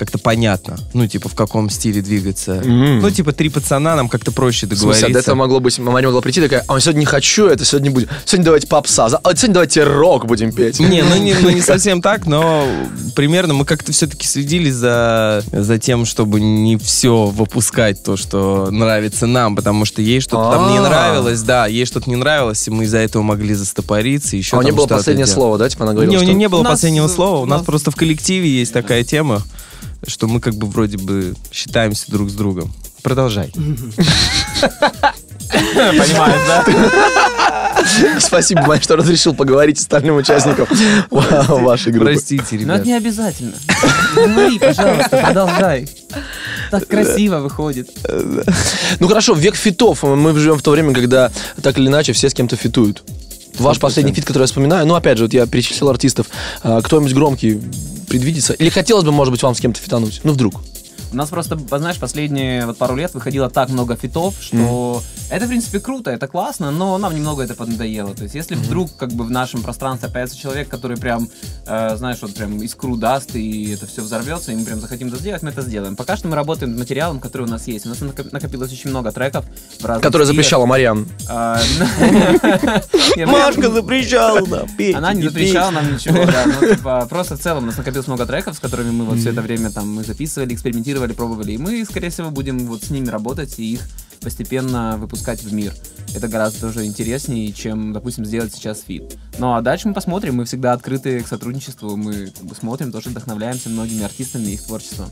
как-то 0.00 0.18
понятно. 0.18 0.78
Ну, 0.94 1.06
типа, 1.06 1.28
в 1.28 1.34
каком 1.34 1.68
стиле 1.70 2.00
двигаться. 2.00 2.52
М. 2.64 3.00
Ну, 3.00 3.10
типа, 3.10 3.32
три 3.32 3.50
пацана, 3.50 3.94
нам 3.94 4.08
как-то 4.08 4.32
проще 4.32 4.66
В 4.66 4.70
смысле, 4.70 4.86
до 4.86 4.94
договориться. 4.94 5.18
этого 5.20 5.34
могло 5.36 5.60
быть, 5.60 5.78
Мария 5.78 6.08
могла 6.08 6.22
прийти 6.22 6.40
такая, 6.40 6.64
а 6.66 6.80
сегодня 6.80 7.00
не 7.00 7.04
хочу 7.06 7.46
это, 7.46 7.64
сегодня 7.66 7.90
будет, 7.90 8.08
сегодня 8.24 8.46
давайте 8.46 8.66
попса, 8.66 9.06
а 9.06 9.36
сегодня 9.36 9.54
давайте 9.54 9.84
рок 9.84 10.26
будем 10.26 10.52
петь. 10.52 10.80
Не, 10.80 11.02
ну 11.02 11.16
не, 11.16 11.34
ну 11.34 11.50
не 11.50 11.60
совсем 11.72 12.00
так, 12.00 12.26
но 12.26 12.64
примерно 13.14 13.52
мы 13.54 13.64
как-то 13.66 13.92
все-таки 13.92 14.26
следили 14.26 14.70
за, 14.70 15.44
за 15.52 15.78
тем, 15.78 16.06
чтобы 16.06 16.40
не 16.40 16.76
все 16.78 17.26
выпускать 17.26 18.02
то, 18.02 18.16
что 18.16 18.70
нравится 18.70 19.26
нам, 19.26 19.54
потому 19.54 19.84
что 19.84 20.00
ей 20.00 20.20
что-то 20.20 20.50
там 20.56 20.72
не 20.72 20.78
А. 20.78 20.82
нравилось, 20.82 21.42
да, 21.42 21.66
ей 21.66 21.84
что-то 21.84 22.08
не 22.08 22.16
нравилось, 22.16 22.66
и 22.66 22.70
мы 22.70 22.84
из-за 22.84 22.98
этого 22.98 23.22
могли 23.22 23.52
застопориться, 23.54 24.36
еще 24.36 24.56
А 24.56 24.60
у 24.60 24.62
нее 24.62 24.72
было 24.72 24.86
последнее 24.86 25.26
слово, 25.26 25.58
да, 25.58 25.68
типа 25.68 25.84
она 25.84 25.92
говорила, 25.92 26.12
Не, 26.12 26.18
у 26.18 26.22
нее 26.22 26.34
не 26.34 26.48
было 26.48 26.64
последнего 26.64 27.06
слова, 27.08 27.40
у 27.42 27.44
нас- 27.44 27.62
просто 27.62 27.90
в 27.90 27.96
коллективе 27.96 28.48
есть 28.48 28.72
такая 28.72 29.04
тема, 29.04 29.42
что 30.06 30.26
мы 30.28 30.40
как 30.40 30.54
бы 30.54 30.66
вроде 30.66 30.98
бы 30.98 31.34
считаемся 31.52 32.10
друг 32.10 32.30
с 32.30 32.34
другом. 32.34 32.72
Продолжай. 33.02 33.52
Понимаешь, 35.52 36.46
да? 36.46 36.64
Спасибо, 38.20 38.62
Вань, 38.62 38.80
что 38.80 38.96
разрешил 38.96 39.34
поговорить 39.34 39.78
с 39.78 39.82
остальным 39.82 40.16
участникам 40.16 40.66
вашей 41.10 41.92
группы. 41.92 42.12
Простите, 42.12 42.44
Но 42.52 42.58
ребят. 42.58 42.76
это 42.78 42.86
не 42.86 42.94
обязательно. 42.94 43.52
Говори, 44.14 44.58
пожалуйста, 44.58 45.16
продолжай. 45.16 45.88
Так 46.70 46.86
красиво 46.86 47.38
выходит. 47.38 47.88
Ну 49.00 49.08
хорошо, 49.08 49.34
век 49.34 49.56
фитов. 49.56 50.02
Мы 50.02 50.38
живем 50.38 50.58
в 50.58 50.62
то 50.62 50.70
время, 50.70 50.94
когда 50.94 51.30
так 51.62 51.78
или 51.78 51.88
иначе 51.88 52.12
все 52.12 52.28
с 52.30 52.34
кем-то 52.34 52.56
фитуют. 52.56 53.02
Ваш 53.58 53.78
последний 53.78 54.12
фит, 54.12 54.24
который 54.24 54.44
я 54.44 54.46
вспоминаю, 54.46 54.86
ну 54.86 54.94
опять 54.94 55.18
же, 55.18 55.24
вот 55.24 55.34
я 55.34 55.44
перечислил 55.46 55.90
артистов, 55.90 56.28
а, 56.62 56.80
кто-нибудь 56.80 57.12
громкий 57.12 57.60
предвидится? 58.10 58.52
Или 58.52 58.68
хотелось 58.68 59.04
бы, 59.04 59.12
может 59.12 59.32
быть, 59.32 59.42
вам 59.42 59.54
с 59.54 59.60
кем-то 59.60 59.80
фитануть? 59.80 60.20
Ну 60.24 60.32
вдруг. 60.32 60.60
У 61.12 61.16
нас 61.16 61.28
просто, 61.28 61.58
знаешь, 61.78 61.98
последние 61.98 62.66
вот 62.66 62.78
пару 62.78 62.94
лет 62.94 63.14
выходило 63.14 63.50
так 63.50 63.68
много 63.68 63.96
фитов, 63.96 64.34
что 64.40 65.02
это, 65.30 65.46
в 65.46 65.48
принципе, 65.48 65.80
круто, 65.80 66.10
это 66.10 66.26
классно, 66.28 66.70
но 66.70 66.98
нам 66.98 67.14
немного 67.14 67.42
это 67.42 67.54
поднадоело. 67.54 68.14
То 68.14 68.24
есть, 68.24 68.34
если 68.34 68.54
вдруг 68.54 68.96
как 68.96 69.12
бы 69.12 69.24
в 69.24 69.30
нашем 69.30 69.62
пространстве 69.62 70.08
появится 70.08 70.38
человек, 70.38 70.68
который 70.68 70.96
прям, 70.96 71.28
э, 71.66 71.96
знаешь, 71.96 72.18
вот 72.22 72.34
прям 72.34 72.60
искру 72.62 72.96
даст, 72.96 73.34
и 73.34 73.72
это 73.72 73.86
все 73.86 74.02
взорвется, 74.02 74.52
и 74.52 74.56
мы 74.56 74.64
прям 74.64 74.80
захотим 74.80 75.08
это 75.08 75.18
сделать, 75.18 75.42
мы 75.42 75.50
это 75.50 75.62
сделаем. 75.62 75.96
Пока 75.96 76.16
что 76.16 76.28
мы 76.28 76.36
работаем 76.36 76.74
с 76.74 76.78
материалом, 76.78 77.20
который 77.20 77.42
у 77.42 77.50
нас 77.50 77.66
есть. 77.66 77.86
У 77.86 77.88
нас 77.88 77.98
накоп- 77.98 78.28
накопилось 78.32 78.72
очень 78.72 78.90
много 78.90 79.12
треков 79.12 79.44
стилях. 80.26 80.36
запрещала 80.36 80.66
Мариан. 80.66 81.08
А, 81.28 81.60
прям- 83.16 83.30
запрещала 83.74 84.40
нам. 84.40 84.68
Она 84.96 85.12
не 85.12 85.22
запрещала 85.28 85.70
нам 85.70 85.92
ничего, 85.94 86.24
да. 86.24 86.44
Ну, 86.46 86.74
типа, 86.74 87.06
просто 87.08 87.36
в 87.36 87.40
целом 87.40 87.64
у 87.64 87.66
нас 87.66 87.76
накопилось 87.76 88.06
много 88.06 88.26
треков, 88.26 88.56
с 88.56 88.58
которыми 88.60 88.90
мы 88.90 89.04
вот 89.04 89.18
все 89.18 89.30
это 89.30 89.42
время 89.42 89.70
там 89.70 89.88
мы 89.92 90.04
записывали, 90.04 90.54
экспериментировали, 90.54 90.99
пробовали. 91.08 91.52
И 91.52 91.58
мы, 91.58 91.84
скорее 91.84 92.10
всего, 92.10 92.30
будем 92.30 92.66
вот 92.66 92.84
с 92.84 92.90
ними 92.90 93.08
работать 93.08 93.58
и 93.58 93.74
их 93.74 93.88
постепенно 94.20 94.96
выпускать 94.98 95.42
в 95.42 95.52
мир. 95.52 95.72
Это 96.14 96.28
гораздо 96.28 96.60
тоже 96.60 96.84
интереснее, 96.86 97.52
чем, 97.52 97.92
допустим, 97.92 98.24
сделать 98.24 98.52
сейчас 98.52 98.82
фит. 98.86 99.16
Ну 99.38 99.54
а 99.54 99.60
дальше 99.60 99.88
мы 99.88 99.94
посмотрим, 99.94 100.36
мы 100.36 100.44
всегда 100.44 100.72
открыты 100.72 101.20
к 101.20 101.28
сотрудничеству, 101.28 101.96
мы 101.96 102.26
как 102.26 102.44
бы 102.44 102.54
смотрим, 102.54 102.90
тоже 102.90 103.10
вдохновляемся 103.10 103.68
многими 103.68 104.04
артистами 104.04 104.46
и 104.46 104.54
их 104.54 104.64
творчеством. 104.64 105.08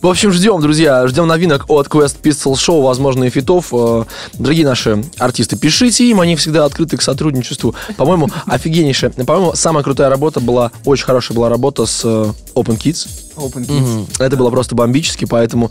В 0.00 0.06
общем, 0.06 0.32
ждем, 0.32 0.60
друзья, 0.60 1.06
ждем 1.08 1.26
новинок 1.26 1.68
от 1.68 1.88
Quest 1.88 2.22
Pistols 2.22 2.54
Show, 2.54 2.82
возможно, 2.82 3.24
и 3.24 3.30
фитов. 3.30 3.68
Э, 3.72 4.04
Дорогие 4.34 4.64
наши 4.64 5.04
артисты, 5.18 5.56
пишите 5.56 6.08
им, 6.08 6.20
они 6.20 6.36
всегда 6.36 6.64
открыты 6.64 6.96
к 6.96 7.02
сотрудничеству. 7.02 7.74
По-моему, 7.96 8.28
офигеннейшая. 8.46 9.10
По-моему, 9.10 9.54
самая 9.54 9.84
крутая 9.84 10.08
работа 10.08 10.40
была, 10.40 10.72
очень 10.86 11.04
хорошая 11.04 11.36
была 11.36 11.50
работа 11.50 11.84
с 11.84 12.02
э, 12.04 12.32
Open 12.54 12.78
Kids. 12.78 13.08
Open 13.36 13.66
Kids. 13.66 14.10
Это 14.18 14.36
было 14.36 14.50
просто 14.50 14.74
бомбически, 14.74 15.26
поэтому... 15.26 15.70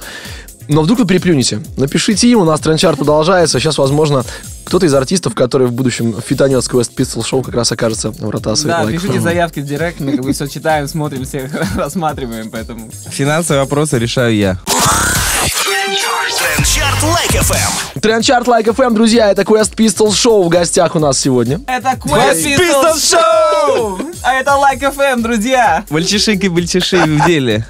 Но 0.70 0.84
вдруг 0.84 1.00
вы 1.00 1.06
переплюнете. 1.08 1.62
Напишите 1.78 2.30
им, 2.30 2.42
у 2.42 2.46
нас 2.46 2.60
тренчарт 2.60 3.00
продолжается. 3.00 3.60
Сейчас, 3.60 3.80
возможно, 3.80 4.24
кто-то 4.66 4.86
из 4.86 4.94
артистов, 4.94 5.34
который 5.34 5.66
в 5.66 5.72
будущем 5.72 6.16
фитанет 6.24 6.64
с 6.64 6.70
Quest 6.70 6.92
Pistol 6.96 7.24
Show, 7.24 7.44
как 7.44 7.56
раз 7.56 7.72
окажется 7.72 8.12
в 8.12 8.30
ротации. 8.30 8.68
Да, 8.68 8.84
Like 8.84 8.92
пишите 8.92 9.20
заявки 9.20 9.62
в 9.62 9.66
директ, 9.66 10.00
мы 10.00 10.12
как 10.12 10.22
бы 10.22 10.32
все 10.32 10.46
читаем, 10.46 10.88
смотрим, 10.88 11.26
всех 11.26 11.52
рассматриваем, 11.76 12.52
поэтому... 12.52 12.92
Финансовые 13.10 13.64
вопросы 13.64 13.98
решаю 13.98 14.36
я. 14.36 14.60
Трендчарт 15.70 17.04
Лайк 17.04 17.32
FM. 17.32 18.00
Трендчарт 18.02 18.48
Like 18.48 18.66
FM, 18.66 18.94
друзья, 18.94 19.30
это 19.30 19.44
Quest 19.44 19.76
Pistol 19.76 20.08
Show 20.08 20.44
в 20.44 20.50
гостях 20.50 20.96
у 20.96 21.00
нас 21.00 21.20
сегодня. 21.20 21.62
Это 21.68 21.90
Quest 21.90 22.44
Pistol 22.44 22.96
Show! 22.96 24.16
А 24.24 24.34
это 24.34 24.52
Like 24.52 24.82
FM, 24.82 25.22
друзья! 25.22 25.84
Мальчишек 25.92 26.44
и 26.44 26.50
мальчишей 26.50 27.02
в 27.02 27.24
деле. 27.28 27.68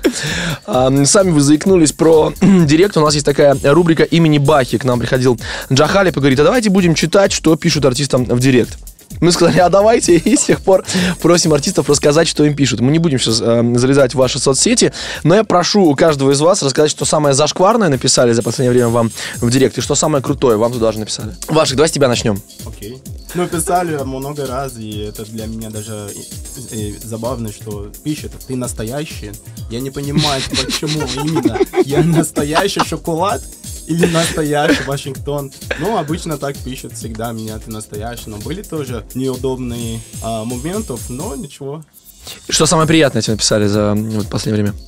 Сами 0.65 1.31
вы 1.31 1.41
заикнулись 1.41 1.91
про 1.91 2.31
директ. 2.41 2.95
У 2.95 3.01
нас 3.01 3.13
есть 3.15 3.25
такая 3.25 3.57
рубрика 3.63 4.03
имени 4.03 4.37
Бахи. 4.37 4.77
К 4.77 4.85
нам 4.85 4.99
приходил 4.99 5.37
Джахали, 5.71 6.11
поговорит, 6.11 6.39
а 6.39 6.45
давайте 6.45 6.69
будем 6.69 6.95
читать, 6.95 7.33
что 7.33 7.57
пишут 7.57 7.83
артистам 7.83 8.23
в 8.23 8.39
директ. 8.39 8.77
Мы 9.21 9.31
сказали, 9.31 9.59
а 9.59 9.69
давайте, 9.69 10.15
и 10.17 10.35
с 10.35 10.45
тех 10.45 10.61
пор 10.61 10.85
просим 11.21 11.53
артистов 11.53 11.89
рассказать, 11.89 12.27
что 12.27 12.43
им 12.45 12.55
пишут. 12.55 12.79
Мы 12.79 12.91
не 12.91 12.99
будем 12.99 13.19
сейчас 13.19 13.41
э, 13.41 13.73
залезать 13.75 14.13
в 14.13 14.17
ваши 14.17 14.39
соцсети, 14.39 14.93
но 15.23 15.35
я 15.35 15.43
прошу 15.43 15.83
у 15.83 15.95
каждого 15.95 16.31
из 16.31 16.39
вас 16.39 16.63
рассказать, 16.63 16.91
что 16.91 17.05
самое 17.05 17.35
зашкварное 17.35 17.89
написали 17.89 18.31
за 18.31 18.41
последнее 18.43 18.71
время 18.71 18.87
вам 18.89 19.11
в 19.41 19.49
директ, 19.51 19.77
и 19.77 19.81
что 19.81 19.95
самое 19.95 20.23
крутое 20.23 20.57
вам 20.57 20.71
туда 20.71 20.91
же 20.91 20.99
написали. 20.99 21.35
Ваших, 21.47 21.75
давай 21.75 21.89
с 21.89 21.91
тебя 21.91 22.07
начнем. 22.07 22.41
Окей. 22.65 23.01
Ну, 23.35 23.47
писали 23.47 23.95
много 24.03 24.47
раз, 24.47 24.73
и 24.77 24.99
это 24.99 25.25
для 25.25 25.45
меня 25.45 25.69
даже 25.69 26.09
и- 26.71 26.75
и 26.75 26.97
забавно, 27.03 27.51
что 27.51 27.91
пишет, 28.03 28.31
ты 28.47 28.55
настоящий. 28.55 29.31
Я 29.69 29.81
не 29.81 29.91
понимаю, 29.91 30.41
почему 30.49 31.01
именно 31.15 31.59
я 31.85 32.03
настоящий 32.03 32.83
шоколад 32.85 33.41
или 33.89 34.05
настоящий 34.05 34.83
Вашингтон. 34.83 35.51
Ну, 35.79 35.97
обычно 35.97 36.37
так 36.37 36.55
пишут 36.57 36.93
всегда 36.93 37.31
меня, 37.31 37.57
ты 37.57 37.71
настоящий. 37.71 38.29
Но 38.29 38.37
были 38.37 38.61
тоже 38.61 39.03
неудобные 39.15 39.99
а, 40.21 40.45
моментов, 40.45 41.09
но 41.09 41.35
ничего. 41.35 41.83
Что 42.47 42.65
самое 42.67 42.87
приятное 42.87 43.21
тебе 43.21 43.33
написали 43.33 43.65
за 43.67 43.95
вот, 43.95 44.29
последнее 44.29 44.63
время? 44.63 44.79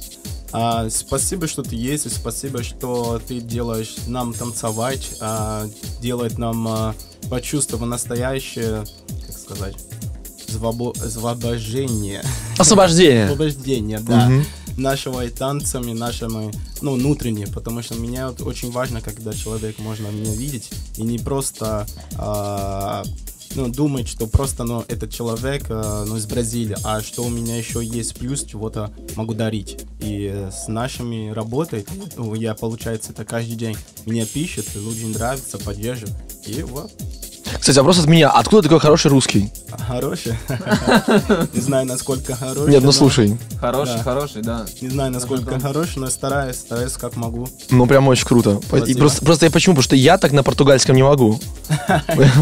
А, 0.54 0.88
спасибо, 0.90 1.48
что 1.48 1.64
ты 1.64 1.76
есть, 1.76 2.06
и 2.06 2.10
спасибо, 2.10 2.62
что 2.62 3.20
ты 3.28 3.40
делаешь 3.40 3.96
нам 4.06 4.34
танцевать, 4.34 5.16
а, 5.20 5.66
делает 6.00 6.38
нам 6.38 6.68
а, 6.68 6.96
почувствовать 7.30 7.88
настоящее, 7.88 8.84
как 9.26 9.38
сказать, 9.38 9.76
звобо- 10.48 10.94
освобождение. 11.04 12.22
Освобождение. 12.58 13.26
Освобождение, 13.26 14.00
да. 14.00 14.28
Мгм. 14.28 14.46
Нашего 14.82 15.26
и 15.26 15.30
танцами, 15.30 15.94
нашими, 15.94 16.52
ну, 16.82 16.96
внутренне, 16.96 17.46
потому 17.46 17.84
что 17.84 17.94
мне 17.96 18.26
вот 18.26 18.42
очень 18.42 18.72
важно, 18.72 19.00
когда 19.00 19.32
человек 19.32 19.78
можно 19.78 20.08
меня 20.08 20.34
видеть, 20.34 20.72
и 20.98 21.04
не 21.04 21.20
просто 21.20 21.86
а, 22.18 23.04
ну, 23.56 23.68
думать, 23.68 24.08
что 24.08 24.28
просто, 24.28 24.64
ну, 24.64 24.84
этот 24.88 25.12
человек, 25.12 25.66
а, 25.70 26.06
ну, 26.06 26.18
из 26.18 26.26
Бразилии, 26.26 26.78
а 26.84 27.02
что 27.02 27.24
у 27.24 27.30
меня 27.30 27.58
еще 27.58 27.84
есть 27.84 28.16
плюс, 28.16 28.44
чего-то 28.44 28.92
могу 29.16 29.34
дарить. 29.34 29.86
И 30.00 30.48
с 30.52 30.68
нашими 30.68 31.30
работой, 31.30 31.86
ну, 32.18 32.34
я, 32.34 32.56
получается, 32.56 33.12
это 33.12 33.26
каждый 33.26 33.56
день 33.56 33.78
меня 34.06 34.26
пишет, 34.26 34.68
очень 34.76 35.14
нравится, 35.14 35.58
поддерживает. 35.58 36.16
И 36.48 36.64
вот, 36.64 36.92
Кстати, 37.62 37.78
вопрос 37.78 38.00
от 38.00 38.08
меня. 38.08 38.30
Откуда 38.30 38.64
такой 38.64 38.80
хороший 38.80 39.12
русский? 39.12 39.52
хороший. 39.88 40.34
Не 41.54 41.62
знаю, 41.62 41.86
насколько 41.86 42.36
хороший. 42.36 42.72
Нет, 42.72 42.82
ну 42.82 42.88
но- 42.88 42.92
слушай, 42.92 43.38
Хороший, 43.60 44.00
хороший, 44.00 44.42
да. 44.42 44.66
Не 44.82 44.90
знаю, 44.90 45.12
насколько 45.12 45.60
хороший, 45.60 46.00
но 46.00 46.08
стараюсь, 46.08 46.56
стараюсь 46.56 46.94
как 46.94 47.16
могу. 47.16 47.48
ну 47.70 47.86
прям 47.86 48.08
очень 48.08 48.26
круто. 48.26 48.60
И 48.88 48.96
просто, 48.96 49.24
просто 49.24 49.46
я 49.46 49.52
почему? 49.52 49.76
Потому 49.76 49.84
что 49.84 49.96
я 49.96 50.18
так 50.18 50.32
на 50.32 50.44
португальском 50.44 50.96
не 50.96 51.04
могу. 51.04 51.40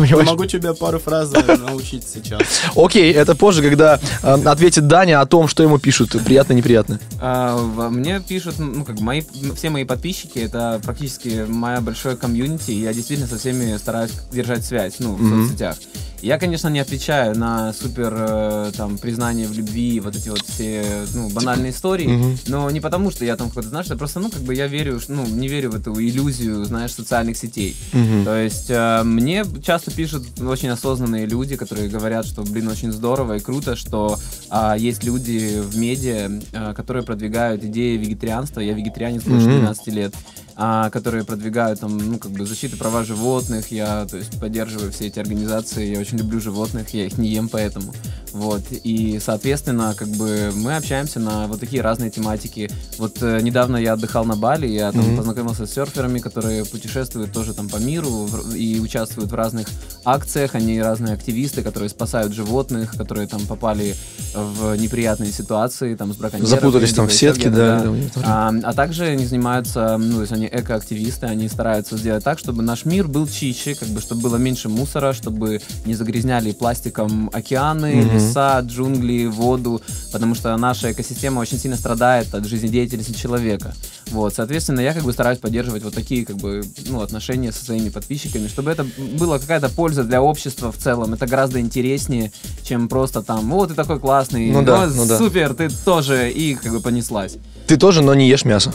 Я 0.05 0.17
могу 0.23 0.45
тебе 0.45 0.73
пару 0.73 0.99
фраз 0.99 1.32
э, 1.34 1.58
научить 1.58 2.03
сейчас. 2.08 2.41
Окей, 2.75 3.13
это 3.13 3.36
позже, 3.36 3.62
когда 3.62 3.99
э, 4.23 4.34
ответит 4.45 4.88
Даня 4.88 5.21
о 5.21 5.25
том, 5.25 5.47
что 5.47 5.62
ему 5.63 5.77
пишут. 5.77 6.15
Приятно, 6.25 6.53
неприятно. 6.53 6.99
А, 7.21 7.58
мне 7.89 8.19
пишут, 8.21 8.55
ну, 8.58 8.84
как 8.84 8.95
бы 8.95 9.03
мои, 9.03 9.21
все 9.55 9.69
мои 9.69 9.84
подписчики, 9.84 10.39
это 10.39 10.79
практически 10.84 11.45
моя 11.47 11.79
большое 11.82 12.15
комьюнити, 12.15 12.71
я 12.71 12.93
действительно 12.93 13.29
со 13.29 13.38
всеми 13.38 13.77
стараюсь 13.77 14.12
держать 14.32 14.65
связь, 14.65 14.95
ну, 14.99 15.09
в 15.15 15.22
Мгм. 15.22 15.48
соцсетях. 15.48 15.78
Я, 16.22 16.38
конечно, 16.38 16.67
не 16.67 16.80
отвечаю 16.80 17.38
на 17.38 17.72
супер, 17.72 18.13
э, 18.13 18.72
там, 18.76 18.98
признание 18.98 19.48
в 19.48 19.54
любви, 19.54 20.02
вот 20.02 20.17
эти 20.17 20.28
вот 20.28 20.41
все, 20.41 20.84
ну, 21.13 21.30
банальные 21.30 21.72
истории, 21.72 22.08
Мгм. 22.08 22.38
но 22.48 22.69
не 22.72 22.82
потому, 22.82 23.10
что 23.10 23.24
я 23.24 23.38
там 23.38 23.48
какой-то, 23.48 23.69
знаешь, 23.69 23.86
это 23.86 23.95
просто, 23.95 24.19
ну, 24.19 24.30
как 24.30 24.41
бы 24.41 24.54
я 24.54 24.67
верю, 24.67 25.00
ну, 25.08 25.26
не 25.26 25.48
верю 25.48 25.72
в 25.72 25.76
эту 25.76 25.93
иллюзию, 25.98 26.65
знаешь, 26.65 26.91
социальных 26.93 27.38
сетей. 27.38 27.74
Мгм. 27.93 28.26
То 28.26 28.36
есть 28.38 28.65
э, 28.67 29.04
мне 29.04 29.45
часто 29.63 29.91
пишут 29.91 30.26
очень 30.41 30.67
осознанные 30.67 31.26
люди, 31.26 31.56
которые 31.56 31.88
говорят, 31.88 32.26
что, 32.26 32.41
блин, 32.41 32.67
очень 32.67 32.91
здорово 32.91 33.38
и 33.38 33.39
круто, 33.39 33.78
что 33.78 34.19
а, 34.50 34.76
есть 34.78 35.06
люди 35.06 35.62
в 35.62 35.78
медиа, 35.78 36.30
э, 36.52 36.74
которые 36.74 37.04
продвигают 37.04 37.63
идеи 37.63 37.95
вегетарианства. 37.95 38.60
Я 38.60 38.74
вегетарианец 38.74 39.24
больше 39.24 39.45
Мгм. 39.45 39.60
12 39.60 39.88
лет. 39.93 40.13
А, 40.62 40.89
которые 40.89 41.24
продвигают 41.24 41.80
там, 41.80 41.98
ну, 41.98 42.17
как 42.19 42.32
бы 42.32 42.45
защиту 42.45 42.76
права 42.76 43.06
животных. 43.06 43.72
Я, 43.72 44.06
то 44.06 44.17
есть, 44.17 44.38
поддерживаю 44.41 44.91
все 44.91 45.08
эти 45.08 45.17
организации. 45.17 45.93
Я 45.93 46.00
очень 46.00 46.17
люблю 46.17 46.41
животных, 46.41 46.93
я 46.93 47.06
их 47.06 47.17
не 47.17 47.30
ем 47.30 47.48
поэтому. 47.48 47.93
Вот. 48.34 48.62
И, 48.72 49.19
соответственно, 49.24 49.95
как 49.98 50.10
бы 50.10 50.52
мы 50.54 50.76
общаемся 50.76 51.19
на 51.22 51.48
вот 51.48 51.62
такие 51.62 51.82
разные 51.82 52.12
тематики. 52.12 52.69
Вот 52.98 53.17
э, 53.22 53.39
недавно 53.41 53.78
я 53.78 53.93
отдыхал 53.93 54.26
на 54.26 54.36
Бали, 54.36 54.67
я 54.67 54.91
там 54.91 55.02
Мгм. 55.02 55.17
познакомился 55.17 55.65
с 55.65 55.72
серферами, 55.74 56.19
которые 56.19 56.65
путешествуют 56.65 57.32
тоже 57.32 57.54
там 57.54 57.69
по 57.69 57.78
миру 57.78 58.10
в- 58.26 58.54
и 58.54 58.82
участвуют 58.82 59.32
в 59.32 59.36
разных 59.36 59.67
акциях. 60.04 60.56
Они 60.56 60.82
разные 60.82 61.13
активисты, 61.13 61.62
которые 61.63 61.89
спасают 61.89 62.34
животных, 62.34 62.91
которые 62.98 63.28
там 63.28 63.45
попали 63.48 63.95
в 64.36 64.76
неприятные 64.76 65.32
ситуации, 65.32 65.95
там 65.95 66.13
с 66.13 66.17
браконьерами. 66.17 66.50
Запутались 66.60 66.93
там 66.93 67.08
в 67.08 67.13
сетке, 67.13 67.50
где-то, 67.50 67.56
да. 67.56 68.22
да. 68.22 68.22
а, 68.26 68.54
а 68.63 68.74
также 68.74 69.06
они 69.06 69.26
занимаются, 69.26 69.98
ну, 69.98 70.15
то 70.15 70.22
есть 70.22 70.34
они 70.34 70.48
экоактивисты, 70.51 71.25
они 71.27 71.47
стараются 71.49 71.97
сделать 71.97 72.23
так, 72.23 72.39
чтобы 72.39 72.62
наш 72.63 72.85
мир 72.85 73.07
был 73.07 73.27
чище, 73.27 73.75
как 73.75 73.89
бы, 73.89 74.01
чтобы 74.01 74.21
было 74.21 74.38
меньше 74.38 74.69
мусора, 74.69 75.13
чтобы 75.13 75.62
не 75.85 75.95
загрязняли 75.95 76.51
пластиком 76.51 77.29
океаны, 77.33 78.01
Мгм. 78.01 78.13
леса, 78.13 78.59
джунгли, 78.62 79.25
воду, 79.27 79.81
потому 80.12 80.35
что 80.35 80.55
наша 80.57 80.91
экосистема 80.91 81.39
очень 81.39 81.57
сильно 81.59 81.77
страдает 81.77 82.33
от 82.33 82.45
жизнедеятельности 82.45 83.13
человека. 83.13 83.73
Вот, 84.12 84.33
соответственно, 84.33 84.79
я 84.79 84.93
как 84.93 85.03
бы 85.03 85.13
стараюсь 85.13 85.38
поддерживать 85.38 85.83
вот 85.83 85.93
такие 85.93 86.25
как 86.25 86.38
бы, 86.38 86.63
ну, 86.88 87.01
отношения 87.01 87.51
со 87.51 87.63
своими 87.63 87.89
подписчиками, 87.89 88.47
чтобы 88.47 88.71
это 88.71 88.85
была 89.19 89.38
какая-то 89.38 89.69
польза 89.69 90.03
для 90.03 90.21
общества 90.21 90.71
в 90.71 90.77
целом. 90.77 91.13
Это 91.13 91.27
гораздо 91.27 91.59
интереснее, 91.59 92.31
чем 92.63 92.88
просто 92.89 93.21
там, 93.21 93.49
вот 93.51 93.69
ты 93.69 93.75
такой 93.75 93.99
классный, 93.99 94.49
Ну 94.51 94.63
да, 94.63 94.83
«О, 94.83 94.88
ну 94.88 95.05
да. 95.05 95.17
супер, 95.17 95.53
ты 95.53 95.69
тоже, 95.85 96.31
и 96.31 96.55
как 96.55 96.71
бы 96.71 96.79
понеслась. 96.79 97.35
Ты 97.67 97.77
тоже, 97.77 98.01
но 98.01 98.15
не 98.15 98.27
ешь 98.27 98.45
мясо. 98.45 98.73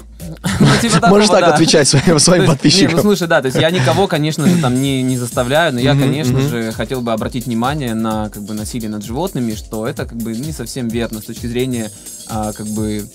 Ну, 0.61 0.67
типа 0.81 1.07
Можешь 1.09 1.29
так 1.29 1.41
да. 1.73 1.81
отвечать 1.81 1.89
своим, 1.89 2.19
своим 2.19 2.43
есть, 2.43 2.51
Не, 2.51 2.57
подписчикам. 2.57 2.97
ну 2.97 3.03
слушай, 3.03 3.29
да, 3.29 3.41
то 3.41 3.47
есть 3.47 3.59
я 3.59 3.71
никого, 3.71 4.07
конечно 4.07 4.47
же, 4.47 4.61
там 4.61 4.81
не, 4.81 5.03
не 5.03 5.17
заставляю, 5.17 5.73
но 5.73 5.81
я, 5.81 5.95
конечно 5.95 6.41
же, 6.41 6.73
хотел 6.73 7.01
бы 7.01 7.13
обратить 7.13 7.47
внимание 7.47 7.95
на 7.95 8.29
как 8.31 8.43
бы 8.43 8.55
насилие 8.55 8.91
над 8.91 9.05
животными, 9.05 9.55
что 9.55 9.87
это 9.87 10.07
как 10.07 10.19
бы 10.19 10.35
не 10.35 10.53
совсем 10.53 10.89
верно 10.89 11.21
с 11.21 11.25
точки 11.25 11.47
зрения 11.47 11.91
а, 12.29 12.53
как 12.53 12.67
бы 12.67 13.07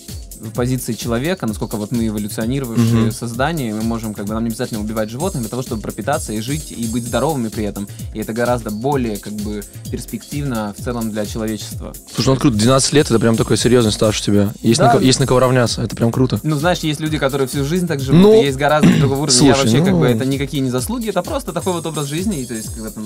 позиции 0.54 0.92
человека, 0.94 1.46
насколько 1.46 1.76
вот 1.76 1.92
мы 1.92 2.06
эволюционировавшие 2.08 3.02
Мгм. 3.02 3.12
создания, 3.12 3.74
мы 3.74 3.82
можем, 3.82 4.14
как 4.14 4.26
бы, 4.26 4.34
нам 4.34 4.44
не 4.44 4.48
обязательно 4.50 4.80
убивать 4.80 5.10
животных 5.10 5.42
для 5.42 5.50
того, 5.50 5.62
чтобы 5.62 5.82
пропитаться 5.82 6.32
и 6.32 6.40
жить, 6.40 6.72
и 6.72 6.86
быть 6.86 7.04
здоровыми 7.04 7.48
при 7.48 7.64
этом. 7.64 7.88
И 8.14 8.18
это 8.20 8.32
гораздо 8.32 8.70
более, 8.70 9.16
как 9.18 9.32
бы, 9.34 9.62
перспективно 9.90 10.74
в 10.76 10.82
целом 10.82 11.10
для 11.10 11.26
человечества. 11.26 11.92
Слушай, 12.14 12.28
ну 12.28 12.36
круто, 12.36 12.56
12 12.56 12.92
лет, 12.92 13.06
это 13.10 13.18
прям 13.18 13.36
такой 13.36 13.56
серьезный 13.56 13.92
стаж 13.92 14.20
у 14.20 14.24
тебя. 14.24 14.52
Есть, 14.62 14.78
Да. 14.80 14.86
на, 14.92 14.98
ко- 14.98 15.04
есть 15.04 15.20
на 15.20 15.26
кого 15.26 15.40
равняться, 15.40 15.82
это 15.82 15.94
прям 15.94 16.10
круто. 16.10 16.40
Ну, 16.42 16.56
знаешь, 16.56 16.78
есть 16.80 17.00
люди, 17.00 17.18
которые 17.18 17.46
всю 17.48 17.64
жизнь 17.64 17.86
так 17.86 18.00
живут, 18.00 18.20
Ну, 18.22 18.40
и 18.40 18.46
есть 18.46 18.56
гораздо 18.58 18.88
другого 18.98 19.22
уровня. 19.22 19.46
я 19.46 19.54
слушай, 19.54 19.64
вообще, 19.66 19.84
как 19.84 19.92
ну- 19.94 20.00
бы, 20.00 20.06
это 20.06 20.24
никакие 20.24 20.62
не 20.62 20.70
заслуги, 20.70 21.08
это 21.10 21.22
просто 21.22 21.52
такой 21.52 21.72
вот 21.74 21.84
образ 21.86 22.06
жизни, 22.06 22.40
и, 22.40 22.46
то 22.46 22.54
есть, 22.54 22.74
когда 22.74 22.90
там, 22.90 23.04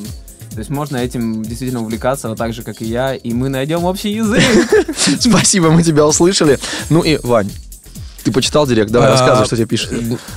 то 0.54 0.60
есть 0.60 0.70
можно 0.70 0.96
этим 0.96 1.42
действительно 1.42 1.82
увлекаться, 1.82 2.28
вот 2.28 2.38
так 2.38 2.52
же, 2.52 2.62
как 2.62 2.80
и 2.80 2.84
я, 2.84 3.14
и 3.14 3.32
мы 3.32 3.48
найдем 3.48 3.84
общий 3.84 4.12
язык. 4.12 4.42
Спасибо, 5.20 5.70
мы 5.70 5.82
тебя 5.82 6.06
услышали. 6.06 6.58
Ну 6.90 7.02
и, 7.02 7.18
Вань, 7.22 7.50
Ты 8.24 8.32
почитал 8.32 8.66
директ? 8.66 8.90
Давай, 8.90 9.08
А, 9.08 9.12
рассказывай, 9.12 9.46
что 9.46 9.56
тебе 9.56 9.66
пишут. 9.66 9.92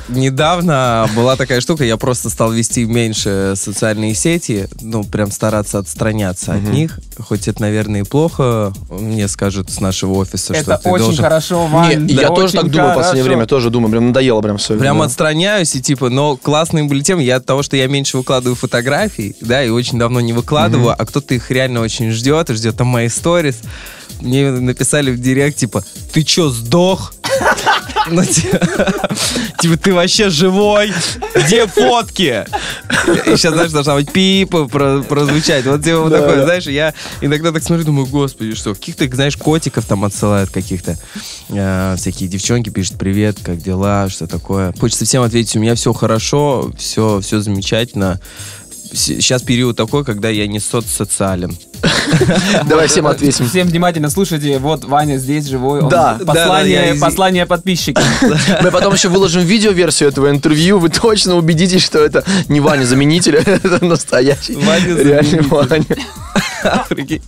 Недавно 0.09 1.09
была 1.15 1.35
такая 1.35 1.61
штука, 1.61 1.83
я 1.85 1.95
просто 1.97 2.29
стал 2.29 2.51
вести 2.51 2.83
меньше 2.85 3.53
социальные 3.55 4.13
сети, 4.13 4.67
ну, 4.81 5.03
прям 5.03 5.31
стараться 5.31 5.79
отстраняться 5.79 6.53
от 6.53 6.63
них. 6.63 6.99
Хоть 7.17 7.47
это, 7.47 7.61
наверное, 7.61 8.01
и 8.01 8.03
плохо, 8.03 8.73
мне 8.89 9.27
скажут 9.27 9.69
с 9.69 9.79
нашего 9.79 10.13
офиса, 10.15 10.53
что 10.53 10.71
Это 10.73 10.79
ты 10.83 10.89
очень 10.89 11.05
должен... 11.05 11.23
хорошо, 11.23 11.63
Не, 11.67 11.73
Вань. 11.73 12.07
я 12.11 12.27
тоже 12.29 12.53
так 12.53 12.63
очень 12.65 12.73
думаю 12.73 12.91
в 12.91 12.95
последнее 12.95 13.23
хорошо. 13.23 13.27
время, 13.35 13.45
тоже 13.45 13.69
думаю, 13.69 13.91
прям 13.91 14.07
надоело 14.07 14.41
прям 14.41 14.57
все. 14.57 14.77
Прям 14.77 15.01
отстраняюсь 15.01 15.75
и 15.75 15.81
типа, 15.81 16.09
но 16.09 16.35
классные 16.35 16.83
были 16.85 17.01
темы. 17.01 17.23
Я 17.23 17.37
от 17.37 17.45
того, 17.45 17.63
что 17.63 17.77
я 17.77 17.87
меньше 17.87 18.17
выкладываю 18.17 18.55
фотографий, 18.55 19.35
да, 19.41 19.63
и 19.63 19.69
очень 19.69 19.97
давно 19.97 20.19
не 20.19 20.33
выкладываю, 20.33 20.93
а 20.97 21.05
кто-то 21.05 21.33
их 21.35 21.49
реально 21.51 21.81
очень 21.81 22.11
ждет, 22.11 22.49
и 22.49 22.53
ждет 22.53 22.75
там 22.77 22.87
мои 22.87 23.07
сторис. 23.07 23.59
Мне 24.19 24.49
написали 24.51 25.11
в 25.11 25.21
директ, 25.21 25.57
типа, 25.57 25.83
ты 26.11 26.23
чё, 26.23 26.49
сдох? 26.49 27.13
Ну, 28.11 28.23
ти- 28.25 28.47
Типа, 29.61 29.77
ты 29.77 29.93
вообще 29.93 30.29
живой? 30.29 30.91
Где 31.35 31.67
фотки? 31.67 32.45
И 33.25 33.35
сейчас, 33.35 33.53
знаешь, 33.53 33.71
должна 33.71 33.95
быть 33.95 34.11
пипа 34.11 34.67
про- 34.67 35.01
прозвучать. 35.01 35.65
Вот 35.65 35.83
типа 35.83 35.99
вот 36.01 36.11
такое, 36.11 36.43
знаешь, 36.43 36.65
я 36.67 36.93
иногда 37.21 37.51
так 37.51 37.63
смотрю, 37.63 37.85
думаю, 37.85 38.05
господи, 38.07 38.53
что, 38.55 38.73
каких-то, 38.73 39.07
знаешь, 39.13 39.35
котиков 39.37 39.85
там 39.85 40.03
отсылают 40.05 40.49
каких-то. 40.49 40.97
э, 41.49 41.95
Всякие 41.97 42.29
девчонки 42.29 42.69
пишут, 42.69 42.97
привет, 42.97 43.37
как 43.43 43.57
дела, 43.61 44.09
что 44.09 44.27
такое. 44.27 44.73
Хочется 44.79 45.05
всем 45.05 45.23
ответить, 45.23 45.55
у 45.55 45.59
меня 45.59 45.75
все 45.75 45.93
хорошо, 45.93 46.71
все, 46.77 47.19
все 47.21 47.39
замечательно. 47.41 48.19
Сейчас 48.93 49.41
период 49.41 49.75
такой, 49.75 50.05
когда 50.05 50.29
я 50.29 50.47
не 50.47 50.59
соцсоциален. 50.59 51.57
Давай 52.65 52.87
всем 52.87 53.07
ответим. 53.07 53.47
Всем 53.47 53.67
внимательно 53.67 54.09
слушайте. 54.09 54.57
Вот 54.59 54.85
Ваня 54.85 55.17
здесь 55.17 55.45
живой. 55.47 55.81
Он- 55.81 55.89
Да, 55.89 56.17
Послание, 56.25 56.93
да, 56.93 56.99
да, 56.99 57.05
послание 57.05 57.45
подписчикам. 57.45 58.03
Мы 58.63 58.71
потом 58.71 58.93
еще 58.93 59.09
выложим 59.09 59.41
видео-версию 59.43 60.09
этого 60.09 60.29
интервью. 60.29 60.79
Вы 60.79 60.89
точно 60.89 61.35
убедитесь, 61.35 61.83
что 61.83 61.99
это 61.99 62.23
не 62.47 62.59
Ваня 62.59 62.85
заменитель, 62.85 63.35
это 63.45 63.83
настоящий. 63.83 64.55
Ваня 64.55 64.95
Реальный. 64.95 65.41
Ваня. 65.41 65.85
Прикинь, 66.89 67.21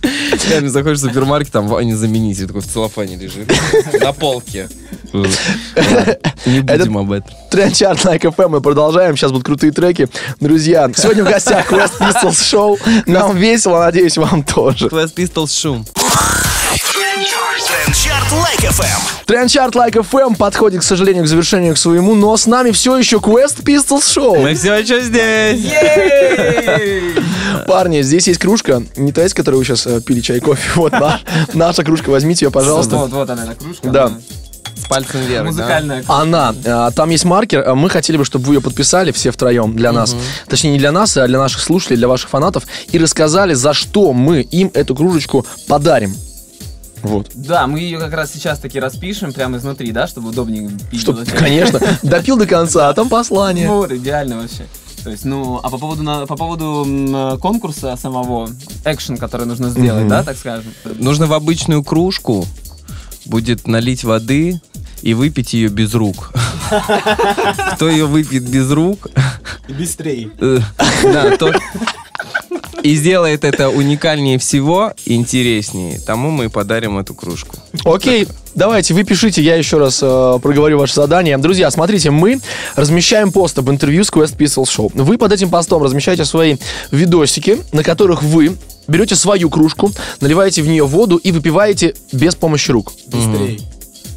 заходишь 0.68 0.98
в 0.98 1.02
супермаркет, 1.02 1.52
там 1.52 1.68
Ваня 1.68 1.96
заменитель 1.96 2.46
такой 2.46 2.62
в 2.62 2.66
целлофане 2.66 3.16
лежит. 3.16 3.50
На 4.00 4.12
полке. 4.12 4.68
Не 5.12 6.60
будем 6.60 6.98
об 6.98 7.12
этом. 7.12 7.30
Трендчарт 7.50 8.04
на 8.04 8.16
FM 8.16 8.48
мы 8.48 8.60
продолжаем. 8.60 9.16
Сейчас 9.16 9.32
будут 9.32 9.46
крутые 9.46 9.72
треки. 9.72 10.08
Друзья, 10.38 10.90
сегодня 10.94 11.24
в 11.24 11.28
гостях 11.28 11.70
Quest 11.70 11.98
Pistols 11.98 12.30
Show. 12.30 12.78
Нам 13.06 13.36
весело, 13.36 13.80
надеюсь, 13.80 14.16
вам 14.16 14.44
тоже. 14.44 14.86
Quest 14.86 15.14
Pistols 15.14 15.60
шум. 15.60 15.84
Трендчарт 17.70 18.32
Лайк 18.32 18.60
FM. 18.60 19.00
Трендчарт 19.26 19.76
Like 19.76 19.92
FM 19.92 20.36
подходит, 20.36 20.80
к 20.80 20.82
сожалению, 20.82 21.22
к 21.22 21.28
завершению 21.28 21.74
к 21.74 21.78
своему, 21.78 22.16
но 22.16 22.36
с 22.36 22.46
нами 22.46 22.72
все 22.72 22.96
еще 22.96 23.18
Quest 23.18 23.62
Pistols 23.62 24.00
Show. 24.00 24.42
Мы 24.42 24.54
все 24.54 24.74
еще 24.74 25.00
здесь. 25.00 25.72
Парни, 27.68 28.02
здесь 28.02 28.26
есть 28.26 28.40
кружка, 28.40 28.82
не 28.96 29.12
та, 29.12 29.24
из 29.24 29.34
которой 29.34 29.56
вы 29.56 29.64
сейчас 29.64 29.86
э, 29.86 30.00
пили 30.00 30.20
чай 30.20 30.40
кофе. 30.40 30.68
Вот 30.74 30.92
наш- 30.92 31.22
наша 31.54 31.84
кружка, 31.84 32.10
возьмите 32.10 32.46
ее, 32.46 32.50
пожалуйста. 32.50 32.96
Вот, 32.96 33.12
вот 33.12 33.30
она, 33.30 33.44
эта 33.44 33.54
кружка. 33.54 33.88
Да. 33.88 34.06
она 34.06 34.16
пальцем 34.88 35.20
вверх, 35.20 35.44
да? 35.44 35.50
Музыкальная 35.50 35.96
кружка. 36.02 36.22
Она, 36.22 36.54
э, 36.64 36.90
там 36.96 37.10
есть 37.10 37.24
маркер, 37.24 37.60
э, 37.60 37.74
мы 37.74 37.88
хотели 37.88 38.16
бы, 38.16 38.24
чтобы 38.24 38.46
вы 38.46 38.54
ее 38.54 38.60
подписали 38.60 39.12
все 39.12 39.30
втроем 39.30 39.76
для 39.76 39.92
нас. 39.92 40.16
Точнее, 40.48 40.72
не 40.72 40.78
для 40.78 40.90
нас, 40.90 41.16
а 41.16 41.28
для 41.28 41.38
наших 41.38 41.60
слушателей, 41.60 41.98
для 41.98 42.08
ваших 42.08 42.30
фанатов. 42.30 42.64
И 42.90 42.98
рассказали, 42.98 43.54
за 43.54 43.72
что 43.74 44.12
мы 44.12 44.40
им 44.40 44.72
эту 44.74 44.96
кружечку 44.96 45.46
подарим. 45.68 46.16
Вот. 47.02 47.30
Да, 47.34 47.66
мы 47.66 47.80
ее 47.80 47.98
как 47.98 48.12
раз 48.12 48.32
сейчас 48.32 48.58
таки 48.58 48.78
распишем 48.80 49.32
прямо 49.32 49.58
изнутри, 49.58 49.90
да, 49.92 50.06
чтобы 50.06 50.30
удобнее 50.30 50.70
пить. 50.90 51.00
Чтоб, 51.00 51.18
конечно, 51.36 51.80
допил 52.02 52.36
до 52.36 52.46
конца, 52.46 52.88
а 52.88 52.92
там 52.92 53.08
послание. 53.08 53.68
Вот, 53.68 53.90
идеально 53.92 54.36
вообще. 54.38 54.66
То 55.02 55.08
есть, 55.10 55.24
ну, 55.24 55.58
а 55.62 55.70
по 55.70 55.78
поводу, 55.78 56.02
на- 56.02 56.26
по 56.26 56.36
поводу 56.36 57.38
конкурса 57.40 57.96
самого, 57.96 58.50
экшен, 58.84 59.16
который 59.16 59.46
нужно 59.46 59.70
сделать, 59.70 60.06
да, 60.08 60.22
так 60.22 60.36
скажем. 60.36 60.72
Нужно 60.84 61.26
в 61.26 61.32
обычную 61.32 61.82
кружку 61.82 62.44
будет 63.24 63.66
налить 63.66 64.04
воды 64.04 64.60
и 65.02 65.14
выпить 65.14 65.54
ее 65.54 65.68
без 65.68 65.94
рук. 65.94 66.32
Кто 67.74 67.88
ее 67.88 68.04
выпьет 68.06 68.46
без 68.48 68.70
рук, 68.70 69.08
И 69.68 69.72
быстрее. 69.72 70.30
э, 70.38 70.58
да, 71.04 71.36
то 71.36 71.52
и 72.82 72.94
сделает 72.94 73.44
это 73.44 73.68
уникальнее 73.68 74.38
всего, 74.38 74.92
интереснее, 75.06 75.98
тому 76.00 76.30
мы 76.30 76.46
и 76.46 76.48
подарим 76.48 76.98
эту 76.98 77.14
кружку. 77.14 77.56
Окей, 77.84 78.26
давайте, 78.54 78.94
вы 78.94 79.04
пишите, 79.04 79.42
я 79.42 79.56
еще 79.56 79.78
раз 79.78 80.00
э, 80.02 80.38
проговорю 80.42 80.78
ваше 80.78 80.94
задание. 80.94 81.38
Друзья, 81.38 81.70
смотрите, 81.70 82.10
мы 82.10 82.40
размещаем 82.76 83.32
пост 83.32 83.58
об 83.58 83.70
интервью 83.70 84.04
с 84.04 84.10
Quest 84.10 84.36
Pistols 84.36 84.64
Show. 84.64 84.90
Вы 84.94 85.18
под 85.18 85.32
этим 85.32 85.50
постом 85.50 85.82
размещаете 85.82 86.24
свои 86.24 86.56
видосики, 86.90 87.58
на 87.72 87.82
которых 87.82 88.22
вы 88.22 88.56
берете 88.88 89.14
свою 89.14 89.50
кружку, 89.50 89.92
наливаете 90.20 90.62
в 90.62 90.68
нее 90.68 90.84
воду 90.84 91.16
и 91.16 91.32
выпиваете 91.32 91.94
без 92.12 92.34
помощи 92.34 92.70
рук. 92.70 92.92
Быстрее. 93.06 93.60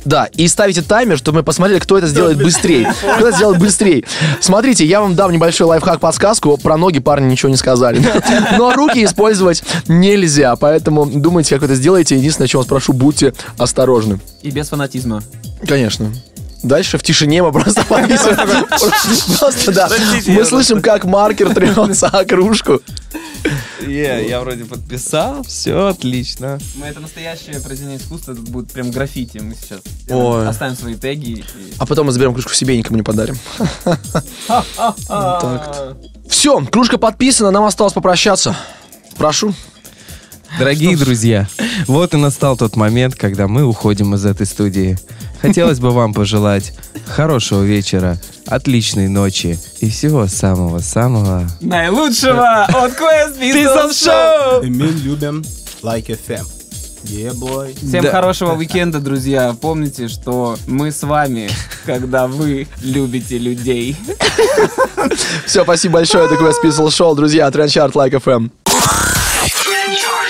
Да, 0.06 0.30
и 0.34 0.48
ставите 0.48 0.82
таймер, 0.82 1.18
чтобы 1.18 1.40
мы 1.40 1.44
посмотрели, 1.44 1.80
кто 1.80 1.98
это 1.98 2.08
сделает 2.08 2.38
быстрее. 2.38 2.94
Кто 3.18 3.28
это 3.28 3.38
сделает 3.38 3.60
быстрее. 3.60 4.04
Смотрите, 4.40 4.86
я 4.86 5.02
вам 5.02 5.16
дам 5.16 5.32
небольшой 5.32 5.68
лайфхак-подсказку. 5.68 6.58
Про 6.58 6.78
ноги 6.78 7.00
парни 7.00 7.32
ничего 7.32 7.50
не 7.50 7.58
сказали. 7.58 8.02
Но 8.58 8.74
руки 8.74 9.04
использовать 9.04 9.64
нельзя, 9.88 10.56
поэтому 10.56 11.06
думайте, 11.06 11.56
как 11.56 11.62
вы 11.62 11.66
это 11.68 11.76
сделаете. 11.76 12.16
Единственное, 12.16 12.48
что 12.48 12.60
вас 12.60 12.68
прошу, 12.68 12.94
будьте 12.94 13.34
осторожны. 13.58 14.20
И 14.42 14.52
без 14.52 14.70
фанатизма. 14.70 15.24
Конечно. 15.68 16.12
Дальше 16.64 16.98
в 16.98 17.04
тишине 17.04 17.44
мы 17.44 17.52
просто 17.52 17.84
подписываем. 17.90 18.66
Просто, 19.40 19.72
да. 19.74 19.90
Мы 20.28 20.46
слышим, 20.46 20.82
как 20.82 21.04
маркер 21.06 21.54
трется 21.54 22.08
о 22.08 22.24
кружку. 22.26 22.82
Е, 23.86 24.26
я 24.30 24.40
вроде 24.40 24.64
подписал, 24.64 25.44
все 25.44 25.88
отлично. 25.88 26.58
Мы 26.76 26.86
это 26.88 27.02
настоящее 27.02 27.60
произведение 27.60 27.98
искусства, 28.00 28.34
тут 28.34 28.48
будет 28.48 28.72
прям 28.72 28.92
граффити. 28.92 29.40
Мы 29.40 29.56
сейчас 29.56 29.80
оставим 30.48 30.78
свои 30.78 30.96
теги. 30.96 31.40
и- 31.40 31.44
А 31.78 31.86
потом 31.86 32.06
мы 32.08 32.14
заберем 32.14 32.34
кружку 32.34 32.54
себе 32.54 32.76
и 32.76 32.78
никому 32.78 32.96
не 32.96 33.04
подарим. 33.04 33.38
Все, 36.30 36.66
кружка 36.66 36.98
подписана, 36.98 37.52
нам 37.52 37.66
осталось 37.66 37.94
попрощаться. 37.94 38.56
Прошу. 39.18 39.54
Дорогие 40.58 40.96
друзья, 40.96 41.48
вот 41.88 42.14
и 42.14 42.18
настал 42.18 42.56
тот 42.56 42.76
момент, 42.76 43.16
когда 43.16 43.48
мы 43.48 43.64
уходим 43.66 44.14
из 44.16 44.24
этой 44.26 44.46
студии. 44.46 44.98
Хотелось 45.44 45.80
бы 45.80 45.92
вам 45.92 46.14
пожелать 46.14 46.74
хорошего 47.06 47.64
вечера, 47.64 48.18
отличной 48.48 49.10
ночи 49.10 49.60
и 49.82 49.90
всего 49.90 50.26
самого-самого. 50.28 51.48
Наилучшего 51.60 52.64
от 52.64 52.94
Quest 52.94 53.38
Pistols 53.40 53.92
Show! 53.92 54.66
И 54.66 54.70
мы 54.70 54.88
любим 54.88 55.44
Like 55.84 56.08
FM. 56.08 56.46
Yeah, 57.04 57.34
boy. 57.34 57.76
Всем 57.86 58.02
Да. 58.06 58.12
хорошего 58.12 58.54
уикенда, 58.54 59.00
друзья. 59.02 59.54
Помните, 59.60 60.08
что 60.08 60.56
мы 60.66 60.94
с 60.94 61.04
вами, 61.04 61.50
когда 61.86 62.28
вы 62.28 62.66
любите 62.82 63.38
людей. 63.38 63.98
Все, 65.46 65.64
спасибо 65.64 65.96
большое. 65.96 66.26
Это 66.28 66.36
Quest 66.36 66.64
Pistol 66.64 66.88
Show, 66.88 67.14
друзья. 67.16 67.52
Трендчарт 67.52 67.94
Like 67.96 68.12
FM. 68.14 68.50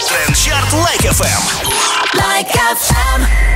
Трендчарт 0.09 0.73
Лайк 0.73 1.01
FM. 1.01 1.41
Like 2.15 2.49
FM. 2.55 3.52